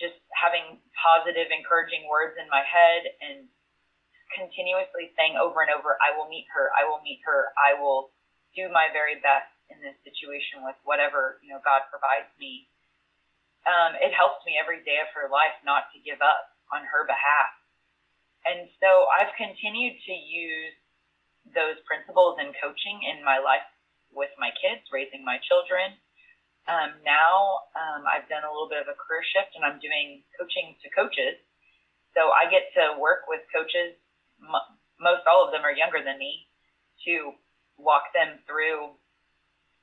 just 0.00 0.16
having 0.32 0.80
positive, 0.96 1.52
encouraging 1.52 2.08
words 2.08 2.40
in 2.40 2.48
my 2.48 2.64
head 2.64 3.12
and 3.20 3.44
continuously 4.32 5.12
saying 5.14 5.36
over 5.36 5.60
and 5.60 5.68
over, 5.68 6.00
I 6.00 6.16
will 6.16 6.26
meet 6.32 6.48
her, 6.56 6.72
I 6.72 6.88
will 6.88 7.04
meet 7.04 7.20
her, 7.28 7.52
I 7.60 7.76
will 7.76 8.08
do 8.56 8.72
my 8.72 8.88
very 8.88 9.20
best 9.20 9.51
in 9.72 9.80
this 9.80 9.96
situation 10.04 10.60
with 10.62 10.76
whatever, 10.84 11.40
you 11.40 11.50
know, 11.50 11.60
God 11.64 11.88
provides 11.88 12.28
me. 12.36 12.68
Um, 13.64 13.96
it 13.96 14.12
helps 14.12 14.44
me 14.44 14.60
every 14.60 14.84
day 14.84 15.00
of 15.00 15.08
her 15.16 15.32
life 15.32 15.54
not 15.64 15.88
to 15.94 15.98
give 16.02 16.20
up 16.20 16.52
on 16.74 16.84
her 16.84 17.08
behalf. 17.08 17.50
And 18.44 18.66
so 18.82 19.06
I've 19.08 19.32
continued 19.38 19.96
to 20.02 20.14
use 20.14 20.74
those 21.54 21.78
principles 21.86 22.38
in 22.42 22.50
coaching 22.58 23.02
in 23.06 23.22
my 23.22 23.38
life 23.38 23.66
with 24.10 24.30
my 24.38 24.50
kids, 24.58 24.82
raising 24.90 25.22
my 25.22 25.38
children. 25.46 25.94
Um, 26.66 26.94
now 27.02 27.66
um, 27.74 28.06
I've 28.06 28.26
done 28.30 28.46
a 28.46 28.50
little 28.50 28.70
bit 28.70 28.82
of 28.82 28.90
a 28.90 28.98
career 28.98 29.22
shift 29.26 29.58
and 29.58 29.66
I'm 29.66 29.82
doing 29.82 30.22
coaching 30.38 30.78
to 30.82 30.88
coaches. 30.94 31.38
So 32.14 32.30
I 32.30 32.46
get 32.50 32.70
to 32.76 32.98
work 33.00 33.26
with 33.26 33.42
coaches, 33.50 33.96
most 35.00 35.24
all 35.26 35.46
of 35.46 35.50
them 35.50 35.64
are 35.64 35.74
younger 35.74 36.04
than 36.04 36.20
me, 36.20 36.46
to 37.08 37.34
walk 37.80 38.12
them 38.14 38.38
through 38.46 38.94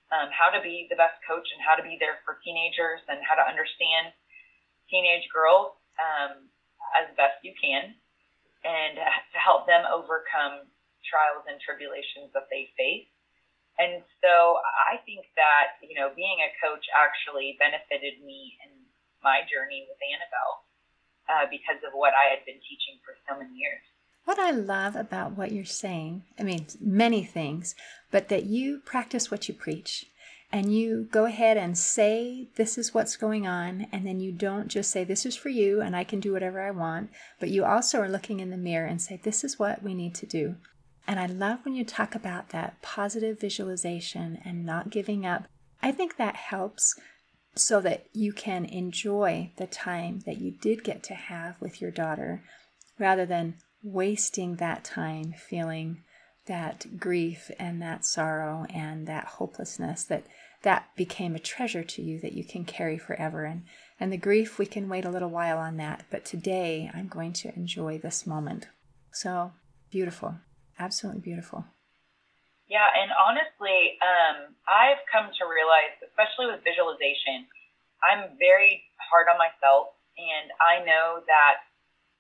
um, 0.10 0.30
how 0.34 0.50
to 0.50 0.62
be 0.62 0.90
the 0.90 0.98
best 0.98 1.18
coach 1.26 1.46
and 1.54 1.62
how 1.62 1.78
to 1.78 1.86
be 1.86 1.98
there 2.02 2.22
for 2.26 2.42
teenagers 2.42 3.02
and 3.10 3.22
how 3.22 3.38
to 3.38 3.46
understand 3.46 4.10
teenage 4.90 5.26
girls 5.30 5.78
um, 6.02 6.50
as 6.98 7.10
best 7.14 7.38
you 7.46 7.54
can 7.58 7.94
and 8.66 8.98
to 9.00 9.38
help 9.40 9.70
them 9.70 9.86
overcome 9.88 10.68
trials 11.06 11.46
and 11.48 11.62
tribulations 11.62 12.34
that 12.34 12.50
they 12.52 12.68
face. 12.76 13.08
And 13.80 14.04
so 14.20 14.60
I 14.92 15.00
think 15.08 15.24
that, 15.40 15.80
you 15.80 15.96
know, 15.96 16.12
being 16.12 16.44
a 16.44 16.52
coach 16.60 16.84
actually 16.92 17.56
benefited 17.56 18.20
me 18.20 18.60
in 18.68 18.76
my 19.24 19.48
journey 19.48 19.88
with 19.88 19.96
Annabelle 20.04 20.56
uh, 21.32 21.46
because 21.48 21.80
of 21.88 21.96
what 21.96 22.12
I 22.12 22.36
had 22.36 22.44
been 22.44 22.60
teaching 22.60 23.00
for 23.08 23.16
so 23.24 23.40
many 23.40 23.56
years. 23.56 23.80
What 24.26 24.38
I 24.38 24.52
love 24.52 25.00
about 25.00 25.40
what 25.40 25.54
you're 25.54 25.64
saying, 25.64 26.24
I 26.38 26.44
mean, 26.44 26.68
many 26.84 27.24
things, 27.24 27.74
but 28.12 28.30
that 28.30 28.46
you 28.46 28.80
practice 28.80 29.30
what 29.30 29.48
you 29.48 29.54
preach 29.54 30.06
and 30.52 30.74
you 30.76 31.08
go 31.12 31.26
ahead 31.26 31.58
and 31.58 31.78
say 31.78 32.48
this 32.56 32.78
is 32.78 32.94
what's 32.94 33.16
going 33.16 33.46
on 33.46 33.86
and 33.92 34.06
then 34.06 34.20
you 34.20 34.32
don't 34.32 34.68
just 34.68 34.90
say 34.90 35.04
this 35.04 35.26
is 35.26 35.36
for 35.36 35.50
you 35.50 35.80
and 35.82 35.96
I 35.96 36.04
can 36.04 36.20
do 36.20 36.34
whatever 36.34 36.62
I 36.62 36.72
want 36.72 37.12
but 37.40 37.50
you 37.50 37.64
also 37.64 38.00
are 38.00 38.10
looking 38.10 38.40
in 38.40 38.50
the 38.50 38.58
mirror 38.58 38.88
and 38.88 39.02
say 39.02 39.20
this 39.22 39.44
is 39.44 39.60
what 39.60 39.84
we 39.84 39.94
need 39.94 40.16
to 40.16 40.26
do. 40.26 40.56
And 41.08 41.20
I 41.20 41.26
love 41.26 41.60
when 41.64 41.74
you 41.74 41.84
talk 41.84 42.14
about 42.14 42.50
that 42.50 42.82
positive 42.82 43.40
visualization 43.40 44.40
and 44.46 44.64
not 44.64 44.92
giving 44.92 45.26
up. 45.26 45.46
I 45.82 45.92
think 45.92 46.18
that 46.18 46.36
helps 46.36 47.00
so 47.56 47.82
that 47.82 48.06
you 48.14 48.32
can 48.32 48.66
enjoy 48.66 49.52
the 49.58 49.66
time 49.66 50.22
that 50.28 50.40
you 50.40 50.52
did 50.52 50.84
get 50.84 51.02
to 51.04 51.16
have 51.16 51.60
with 51.60 51.82
your 51.82 51.90
daughter 51.90 52.44
rather 53.00 53.26
than 53.26 53.56
wasting 53.82 54.58
that 54.58 54.84
time 54.84 55.34
feeling 55.34 56.04
that 56.50 57.00
grief 57.00 57.50
and 57.58 57.82
that 57.82 58.04
sorrow 58.04 58.66
and 58.74 59.08
that 59.08 59.38
hopelessness 59.40 60.04
that 60.04 60.26
that 60.64 60.90
became 60.98 61.36
a 61.36 61.40
treasure 61.40 61.84
to 61.84 62.02
you 62.02 62.20
that 62.20 62.34
you 62.34 62.44
can 62.44 62.66
carry 62.66 62.98
forever. 62.98 63.46
And 63.46 63.64
and 64.00 64.12
the 64.12 64.18
grief 64.18 64.60
we 64.60 64.66
can 64.66 64.90
wait 64.90 65.06
a 65.06 65.10
little 65.10 65.30
while 65.30 65.58
on 65.58 65.78
that 65.78 66.06
but 66.10 66.26
today 66.26 66.90
i'm 66.94 67.08
going 67.08 67.32
to 67.34 67.56
enjoy 67.56 67.98
this 67.98 68.28
moment. 68.28 68.68
So 69.14 69.54
beautiful 69.90 70.36
absolutely 70.78 71.22
beautiful. 71.22 71.64
Yeah 72.68 72.90
and 72.98 73.12
honestly 73.14 73.96
um, 74.02 74.58
i've 74.68 75.00
come 75.08 75.30
to 75.30 75.44
realize 75.46 75.96
especially 76.02 76.50
with 76.50 76.66
visualization 76.66 77.46
i'm 78.02 78.36
very 78.42 78.84
hard 78.98 79.30
on 79.30 79.38
myself 79.38 79.94
and 80.18 80.50
i 80.60 80.82
know 80.84 81.22
that 81.30 81.62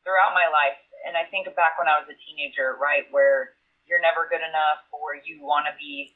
throughout 0.05 0.37
my 0.37 0.47
life 0.47 0.79
and 1.07 1.17
i 1.17 1.25
think 1.31 1.47
back 1.55 1.79
when 1.79 1.87
i 1.87 1.97
was 1.97 2.07
a 2.11 2.17
teenager 2.27 2.75
right 2.81 3.07
where 3.11 3.58
you're 3.89 3.99
never 3.99 4.29
good 4.29 4.45
enough 4.45 4.85
or 4.93 5.17
you 5.17 5.41
want 5.41 5.65
to 5.65 5.73
be 5.81 6.13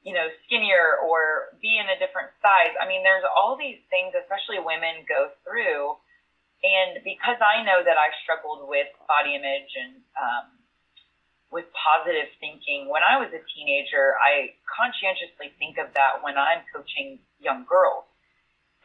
you 0.00 0.16
know 0.16 0.28
skinnier 0.48 1.00
or 1.04 1.52
be 1.60 1.76
in 1.76 1.84
a 1.88 2.00
different 2.00 2.32
size. 2.40 2.72
I 2.80 2.88
mean 2.88 3.04
there's 3.04 3.24
all 3.28 3.60
these 3.60 3.78
things 3.92 4.16
especially 4.16 4.58
women 4.58 5.04
go 5.04 5.30
through. 5.44 6.00
And 6.64 7.04
because 7.04 7.36
i 7.44 7.60
know 7.60 7.84
that 7.84 8.00
i 8.00 8.08
struggled 8.24 8.64
with 8.64 8.88
body 9.04 9.36
image 9.36 9.72
and 9.76 10.00
um, 10.16 10.46
with 11.52 11.68
positive 11.76 12.32
thinking 12.40 12.88
when 12.88 13.04
i 13.04 13.20
was 13.20 13.28
a 13.36 13.42
teenager 13.52 14.16
i 14.24 14.56
conscientiously 14.64 15.52
think 15.60 15.76
of 15.76 15.92
that 15.92 16.24
when 16.24 16.40
i'm 16.40 16.64
coaching 16.72 17.20
young 17.36 17.68
girls. 17.68 18.08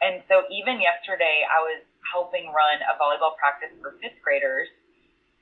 And 0.04 0.24
so 0.28 0.44
even 0.52 0.80
yesterday 0.80 1.44
i 1.48 1.60
was 1.64 1.80
helping 2.12 2.52
run 2.52 2.84
a 2.84 2.96
volleyball 3.00 3.36
practice 3.40 3.72
for 3.80 3.96
fifth 4.00 4.20
graders 4.20 4.68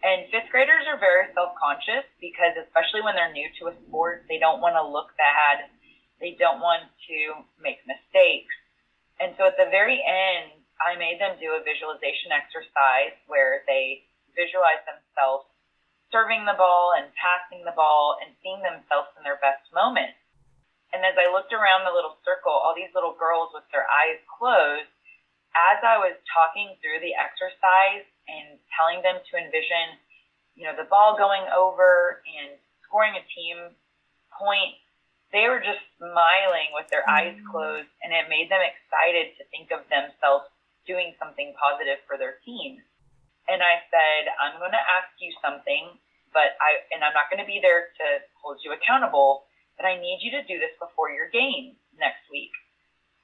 and 0.03 0.31
fifth 0.31 0.55
graders 0.55 0.87
are 0.87 0.99
very 0.99 1.27
self 1.35 1.59
conscious 1.59 2.07
because, 2.23 2.55
especially 2.55 3.03
when 3.03 3.19
they're 3.19 3.35
new 3.35 3.51
to 3.59 3.75
a 3.75 3.75
sport, 3.87 4.27
they 4.31 4.39
don't 4.39 4.63
want 4.63 4.79
to 4.79 4.85
look 4.87 5.11
bad. 5.19 5.67
They 6.23 6.39
don't 6.39 6.63
want 6.63 6.87
to 7.11 7.19
make 7.59 7.83
mistakes. 7.87 8.55
And 9.19 9.35
so 9.35 9.51
at 9.51 9.59
the 9.59 9.71
very 9.75 9.99
end, 9.99 10.55
I 10.79 10.95
made 10.95 11.19
them 11.19 11.35
do 11.43 11.59
a 11.59 11.67
visualization 11.67 12.31
exercise 12.31 13.19
where 13.27 13.67
they 13.67 14.07
visualize 14.39 14.83
themselves 14.87 15.51
serving 16.15 16.47
the 16.47 16.57
ball 16.57 16.95
and 16.97 17.11
passing 17.19 17.67
the 17.67 17.75
ball 17.75 18.17
and 18.23 18.33
seeing 18.41 18.63
themselves 18.63 19.11
in 19.19 19.27
their 19.27 19.43
best 19.43 19.67
moment. 19.75 20.15
And 20.95 21.05
as 21.05 21.19
I 21.21 21.29
looked 21.29 21.53
around 21.53 21.85
the 21.85 21.93
little 21.93 22.17
circle, 22.25 22.55
all 22.55 22.73
these 22.73 22.93
little 22.97 23.13
girls 23.13 23.53
with 23.53 23.67
their 23.75 23.85
eyes 23.85 24.23
closed, 24.25 24.89
as 25.53 25.83
I 25.85 26.01
was 26.01 26.17
talking 26.33 26.79
through 26.81 27.05
the 27.05 27.13
exercise, 27.13 28.09
and 28.29 28.61
telling 28.77 29.01
them 29.03 29.19
to 29.19 29.33
envision, 29.41 29.97
you 30.55 30.69
know, 30.69 30.77
the 30.77 30.87
ball 30.87 31.17
going 31.17 31.45
over 31.51 32.21
and 32.25 32.61
scoring 32.85 33.17
a 33.17 33.25
team 33.33 33.73
point, 34.37 34.77
they 35.33 35.49
were 35.49 35.61
just 35.61 35.81
smiling 35.97 36.73
with 36.77 36.89
their 36.93 37.05
mm-hmm. 37.05 37.35
eyes 37.35 37.39
closed, 37.49 37.91
and 38.05 38.13
it 38.13 38.29
made 38.29 38.53
them 38.53 38.61
excited 38.61 39.35
to 39.37 39.49
think 39.49 39.73
of 39.73 39.85
themselves 39.89 40.49
doing 40.89 41.13
something 41.21 41.53
positive 41.57 42.01
for 42.09 42.17
their 42.17 42.41
team. 42.45 42.81
And 43.49 43.65
I 43.65 43.81
said, 43.89 44.29
I'm 44.37 44.61
going 44.61 44.77
to 44.77 44.87
ask 44.93 45.09
you 45.21 45.33
something, 45.41 45.97
but 46.33 46.57
I, 46.61 46.85
and 46.93 47.01
I'm 47.01 47.17
not 47.17 47.33
going 47.33 47.41
to 47.41 47.49
be 47.49 47.61
there 47.61 47.93
to 47.97 48.07
hold 48.41 48.61
you 48.61 48.77
accountable, 48.77 49.49
but 49.77 49.89
I 49.89 49.97
need 49.97 50.21
you 50.21 50.33
to 50.37 50.45
do 50.45 50.61
this 50.61 50.73
before 50.77 51.09
your 51.13 51.33
game 51.33 51.77
next 51.97 52.29
week 52.29 52.53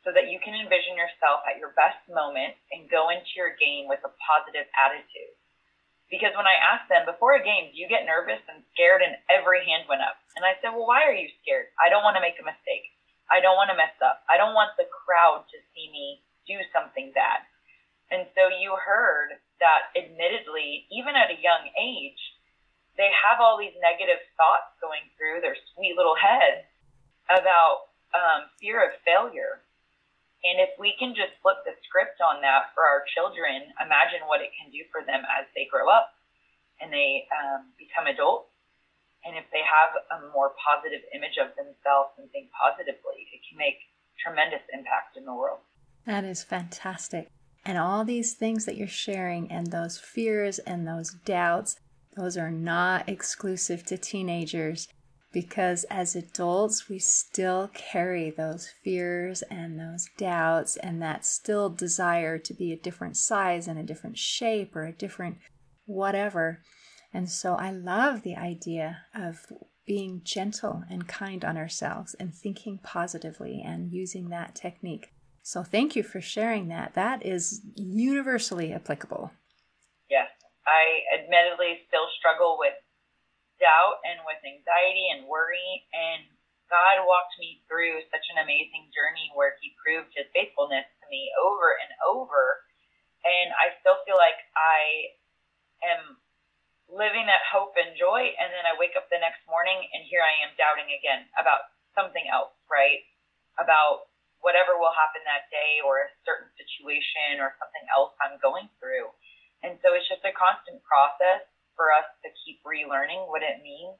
so 0.05 0.13
that 0.13 0.29
you 0.29 0.37
can 0.39 0.53
envision 0.53 1.01
yourself 1.01 1.41
at 1.49 1.57
your 1.57 1.73
best 1.73 1.99
moment 2.13 2.53
and 2.77 2.93
go 2.93 3.09
into 3.09 3.33
your 3.41 3.57
game 3.57 3.89
with 3.89 4.05
a 4.05 4.13
positive 4.21 4.69
attitude. 4.77 5.33
Because 6.13 6.37
when 6.37 6.45
I 6.45 6.61
asked 6.61 6.93
them 6.93 7.09
before 7.09 7.35
a 7.35 7.43
game, 7.43 7.73
do 7.73 7.81
you 7.81 7.89
get 7.89 8.05
nervous 8.05 8.45
and 8.47 8.61
scared? 8.77 9.01
And 9.01 9.17
every 9.33 9.65
hand 9.65 9.89
went 9.89 10.05
up. 10.05 10.21
And 10.37 10.45
I 10.45 10.61
said, 10.61 10.77
well, 10.77 10.85
why 10.85 11.09
are 11.09 11.17
you 11.17 11.33
scared? 11.41 11.73
I 11.81 11.89
don't 11.89 12.05
want 12.05 12.21
to 12.21 12.23
make 12.23 12.37
a 12.37 12.45
mistake. 12.45 12.85
I 13.33 13.41
don't 13.41 13.57
want 13.57 13.73
to 13.73 13.81
mess 13.81 13.97
up. 14.05 14.21
I 14.29 14.37
don't 14.37 14.53
want 14.53 14.77
the 14.77 14.87
crowd 14.93 15.49
to 15.49 15.59
see 15.73 15.89
me 15.89 16.21
do 16.45 16.61
something 16.77 17.11
bad. 17.17 17.41
And 18.13 18.29
so 18.37 18.53
you 18.53 18.77
heard 18.77 19.41
that 19.65 19.89
admittedly, 19.97 20.85
even 20.93 21.17
at 21.17 21.33
a 21.33 21.41
young 21.41 21.73
age, 21.81 22.21
they 23.01 23.09
have 23.11 23.41
all 23.41 23.57
these 23.57 23.75
negative 23.81 24.21
thoughts 24.37 24.77
going 24.79 25.09
through 25.17 25.41
their 25.41 25.57
sweet 25.73 25.97
little 25.97 26.15
heads 26.15 26.69
about 27.33 27.91
um, 28.13 28.47
fear 28.61 28.85
of 28.85 28.93
failure 29.03 29.65
and 30.45 30.61
if 30.61 30.77
we 30.77 30.93
can 31.01 31.17
just 31.17 31.33
flip 31.41 31.65
the 31.65 31.73
script 31.89 32.21
on 32.21 32.45
that 32.45 32.77
for 32.77 32.85
our 32.85 33.01
children, 33.17 33.65
imagine 33.81 34.29
what 34.29 34.45
it 34.45 34.53
can 34.53 34.69
do 34.69 34.85
for 34.93 35.01
them 35.01 35.25
as 35.25 35.49
they 35.57 35.65
grow 35.73 35.89
up 35.89 36.13
and 36.85 36.93
they 36.93 37.25
um, 37.33 37.73
become 37.81 38.05
adults. 38.05 38.53
And 39.25 39.41
if 39.41 39.49
they 39.49 39.65
have 39.65 39.97
a 40.21 40.29
more 40.37 40.53
positive 40.61 41.01
image 41.17 41.41
of 41.41 41.57
themselves 41.57 42.13
and 42.21 42.29
think 42.29 42.53
positively, 42.53 43.25
it 43.33 43.41
can 43.49 43.57
make 43.57 43.81
tremendous 44.21 44.61
impact 44.69 45.17
in 45.17 45.25
the 45.25 45.33
world. 45.33 45.65
That 46.05 46.29
is 46.29 46.45
fantastic. 46.45 47.33
And 47.65 47.79
all 47.79 48.05
these 48.05 48.35
things 48.35 48.67
that 48.67 48.77
you're 48.77 48.87
sharing 48.87 49.51
and 49.51 49.73
those 49.73 49.97
fears 49.97 50.59
and 50.61 50.87
those 50.87 51.17
doubts, 51.25 51.81
those 52.17 52.37
are 52.37 52.51
not 52.51 53.09
exclusive 53.09 53.85
to 53.87 53.97
teenagers 53.97 54.89
because 55.35 55.83
as 55.91 56.15
adults, 56.15 56.89
we 56.89 57.01
still 57.01 57.69
carry 57.75 58.31
those 58.31 58.73
fears 58.85 59.43
and 59.51 59.79
those 59.79 60.09
doubts 60.17 60.77
and 60.77 61.03
that 61.03 61.27
still 61.27 61.69
desire 61.69 62.39
to 62.39 62.55
be 62.55 62.73
a 62.73 62.79
different 62.79 63.17
size 63.17 63.67
and 63.67 63.79
a 63.79 63.83
different 63.83 64.17
shape 64.17 64.75
or 64.77 64.85
a 64.85 64.93
different 64.93 65.39
whatever. 65.87 66.63
And 67.13 67.29
so 67.29 67.55
I 67.55 67.73
love 67.73 68.23
the 68.23 68.37
idea 68.37 69.03
of 69.15 69.53
being 69.85 70.23
gentle 70.25 70.85
and 70.89 71.09
kind 71.09 71.45
on 71.45 71.57
ourselves 71.57 72.15
and 72.15 72.33
thinking 72.33 72.79
positively 72.83 73.61
and 73.63 73.93
using 73.93 74.29
that 74.29 74.55
technique. 74.55 75.09
So 75.43 75.65
thank 75.65 75.97
you 75.97 76.05
for 76.05 76.21
sharing 76.21 76.69
that. 76.69 76.95
That 76.95 77.27
is 77.27 77.61
universally 77.75 78.73
applicable. 78.73 79.33
Yes. 80.09 80.29
I 80.67 81.21
admittedly 81.21 81.81
still 81.89 82.07
struggle 82.19 82.57
with 82.59 82.73
doubt 83.65 84.05
and 84.05 84.21
with 84.29 84.45
anxiety 84.45 85.09
and 85.17 85.25
worry. 85.25 85.89
And 85.97 86.29
God 86.69 87.01
walked 87.09 87.33
me 87.41 87.65
through 87.65 88.05
such 88.13 88.29
an 88.37 88.45
amazing 88.45 88.93
journey 88.93 89.33
where 89.33 89.57
He 89.65 89.73
proved 89.81 90.13
His 90.13 90.29
faithfulness 90.37 90.85
to 90.85 91.05
me 91.09 91.33
over 91.41 91.73
and 91.81 91.91
over. 92.05 92.61
And 93.25 93.57
I 93.57 93.73
still 93.81 93.97
feel 94.05 94.21
like 94.21 94.37
I 94.53 95.17
am 95.81 96.21
living 96.93 97.25
that 97.25 97.49
hope 97.49 97.73
and 97.81 97.97
joy. 97.97 98.37
And 98.37 98.53
then 98.53 98.69
I 98.69 98.77
wake 98.77 99.01
up 99.01 99.09
the 99.09 99.21
next 99.21 99.41
morning 99.49 99.81
and 99.97 100.05
here 100.05 100.21
I 100.21 100.45
am 100.45 100.53
doubting 100.61 100.93
again 100.93 101.25
about 101.41 101.73
something 101.97 102.29
else, 102.29 102.53
right? 102.69 103.01
About 103.57 104.13
whatever 104.45 104.77
will 104.77 104.93
happen 104.93 105.25
that 105.25 105.49
day 105.49 105.81
or 105.81 106.05
a 106.05 106.13
certain 106.29 106.53
situation 106.53 107.41
or 107.41 107.57
something 107.57 107.87
else 107.89 108.13
I'm 108.21 108.37
going 108.45 108.69
through. 108.77 109.09
And 109.65 109.81
so 109.81 109.97
it's 109.97 110.05
just 110.05 110.21
a 110.29 110.37
constant 110.37 110.85
process 110.85 111.49
for 111.75 111.91
us 111.95 112.07
to 112.23 112.31
keep 112.43 112.63
relearning 112.63 113.27
what 113.29 113.43
it 113.43 113.63
means 113.63 113.99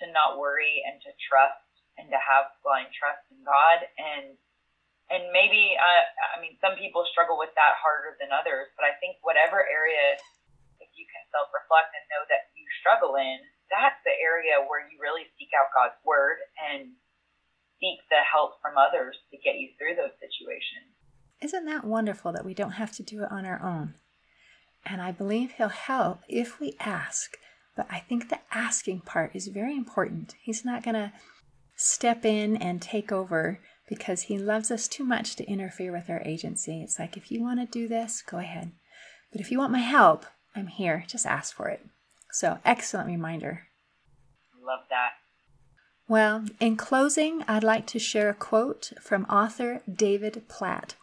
to 0.00 0.08
not 0.10 0.40
worry 0.40 0.80
and 0.88 0.96
to 1.04 1.10
trust 1.28 1.60
and 2.00 2.08
to 2.08 2.16
have 2.16 2.48
blind 2.64 2.88
trust 2.96 3.20
in 3.28 3.40
God. 3.44 3.84
And 4.00 4.36
and 5.10 5.34
maybe 5.34 5.74
uh, 5.74 6.04
I 6.34 6.40
mean 6.40 6.56
some 6.62 6.78
people 6.78 7.04
struggle 7.10 7.36
with 7.36 7.52
that 7.58 7.76
harder 7.82 8.14
than 8.22 8.30
others 8.30 8.70
but 8.78 8.86
I 8.86 8.94
think 9.02 9.18
whatever 9.26 9.58
area 9.58 10.14
if 10.78 10.90
you 10.94 11.02
can 11.10 11.26
self 11.34 11.50
reflect 11.50 11.90
and 11.92 12.06
know 12.14 12.22
that 12.30 12.54
you 12.54 12.62
struggle 12.78 13.18
in 13.18 13.42
that's 13.70 13.98
the 14.02 14.14
area 14.18 14.58
where 14.66 14.82
you 14.86 14.98
really 14.98 15.26
seek 15.38 15.54
out 15.54 15.70
God's 15.74 15.98
word 16.02 16.42
and 16.58 16.90
seek 17.78 18.02
the 18.10 18.20
help 18.26 18.58
from 18.60 18.74
others 18.76 19.16
to 19.30 19.38
get 19.38 19.56
you 19.56 19.72
through 19.78 19.94
those 19.94 20.12
situations. 20.18 20.90
Isn't 21.40 21.64
that 21.64 21.86
wonderful 21.86 22.34
that 22.34 22.44
we 22.44 22.52
don't 22.52 22.76
have 22.76 22.92
to 22.98 23.02
do 23.02 23.22
it 23.22 23.32
on 23.32 23.46
our 23.46 23.62
own 23.62 23.94
and 24.84 25.00
I 25.00 25.12
believe 25.12 25.52
He'll 25.52 25.68
help 25.68 26.20
if 26.28 26.60
we 26.60 26.76
ask. 26.80 27.36
But 27.76 27.86
I 27.90 28.00
think 28.00 28.28
the 28.28 28.40
asking 28.52 29.00
part 29.00 29.34
is 29.34 29.48
very 29.48 29.76
important. 29.76 30.34
He's 30.42 30.64
not 30.64 30.82
going 30.82 30.94
to 30.94 31.12
step 31.76 32.24
in 32.24 32.56
and 32.56 32.82
take 32.82 33.12
over 33.12 33.60
because 33.88 34.22
He 34.22 34.38
loves 34.38 34.70
us 34.70 34.88
too 34.88 35.04
much 35.04 35.36
to 35.36 35.48
interfere 35.48 35.92
with 35.92 36.10
our 36.10 36.22
agency. 36.24 36.82
It's 36.82 36.98
like, 36.98 37.16
if 37.16 37.30
you 37.30 37.42
want 37.42 37.60
to 37.60 37.66
do 37.66 37.88
this, 37.88 38.22
go 38.22 38.38
ahead. 38.38 38.72
But 39.32 39.40
if 39.40 39.50
you 39.50 39.58
want 39.58 39.72
my 39.72 39.78
help, 39.78 40.26
I'm 40.54 40.66
here. 40.66 41.04
Just 41.06 41.26
ask 41.26 41.54
for 41.54 41.68
it. 41.68 41.86
So, 42.32 42.58
excellent 42.64 43.08
reminder. 43.08 43.66
Love 44.64 44.80
that. 44.90 45.12
Well, 46.08 46.44
in 46.58 46.76
closing, 46.76 47.44
I'd 47.46 47.62
like 47.62 47.86
to 47.86 47.98
share 48.00 48.30
a 48.30 48.34
quote 48.34 48.92
from 49.00 49.24
author 49.26 49.80
David 49.92 50.42
Platt. 50.48 50.96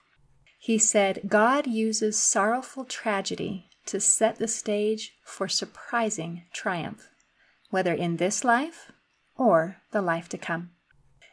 He 0.60 0.78
said, 0.78 1.22
God 1.28 1.66
uses 1.66 2.22
sorrowful 2.22 2.84
tragedy 2.84 3.67
to 3.88 4.00
set 4.00 4.38
the 4.38 4.48
stage 4.48 5.14
for 5.24 5.48
surprising 5.48 6.44
triumph, 6.54 7.08
whether 7.70 7.94
in 7.94 8.18
this 8.18 8.44
life 8.44 8.92
or 9.36 9.78
the 9.92 10.02
life 10.02 10.30
to 10.30 10.38
come. 10.38 10.72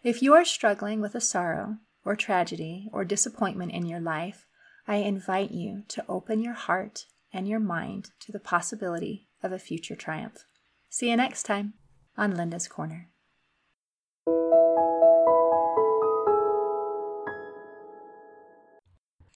If 0.03 0.23
you 0.23 0.35
are 0.35 0.45
struggling 0.45 1.01
with 1.01 1.15
a 1.15 1.21
sorrow 1.21 1.79
or 2.05 2.17
tragedy 2.17 2.89
or 2.93 3.05
disappointment 3.05 3.73
in 3.73 3.87
your 3.87 4.01
life, 4.01 4.47
I 4.87 4.97
invite 4.97 5.51
you 5.51 5.85
to 5.89 6.05
open 6.09 6.41
your 6.41 6.53
heart 6.53 7.07
and 7.33 7.49
your 7.49 7.61
mind 7.61 8.11
to 8.21 8.33
the 8.33 8.39
possibility 8.39 9.29
of 9.43 9.53
a 9.53 9.59
future 9.59 9.97
triumph. 9.97 10.45
See 10.91 11.11
you 11.11 11.17
next 11.17 11.45
time 11.45 11.75
on 12.17 12.37
Linda's 12.37 12.69
Corner. 12.69 13.09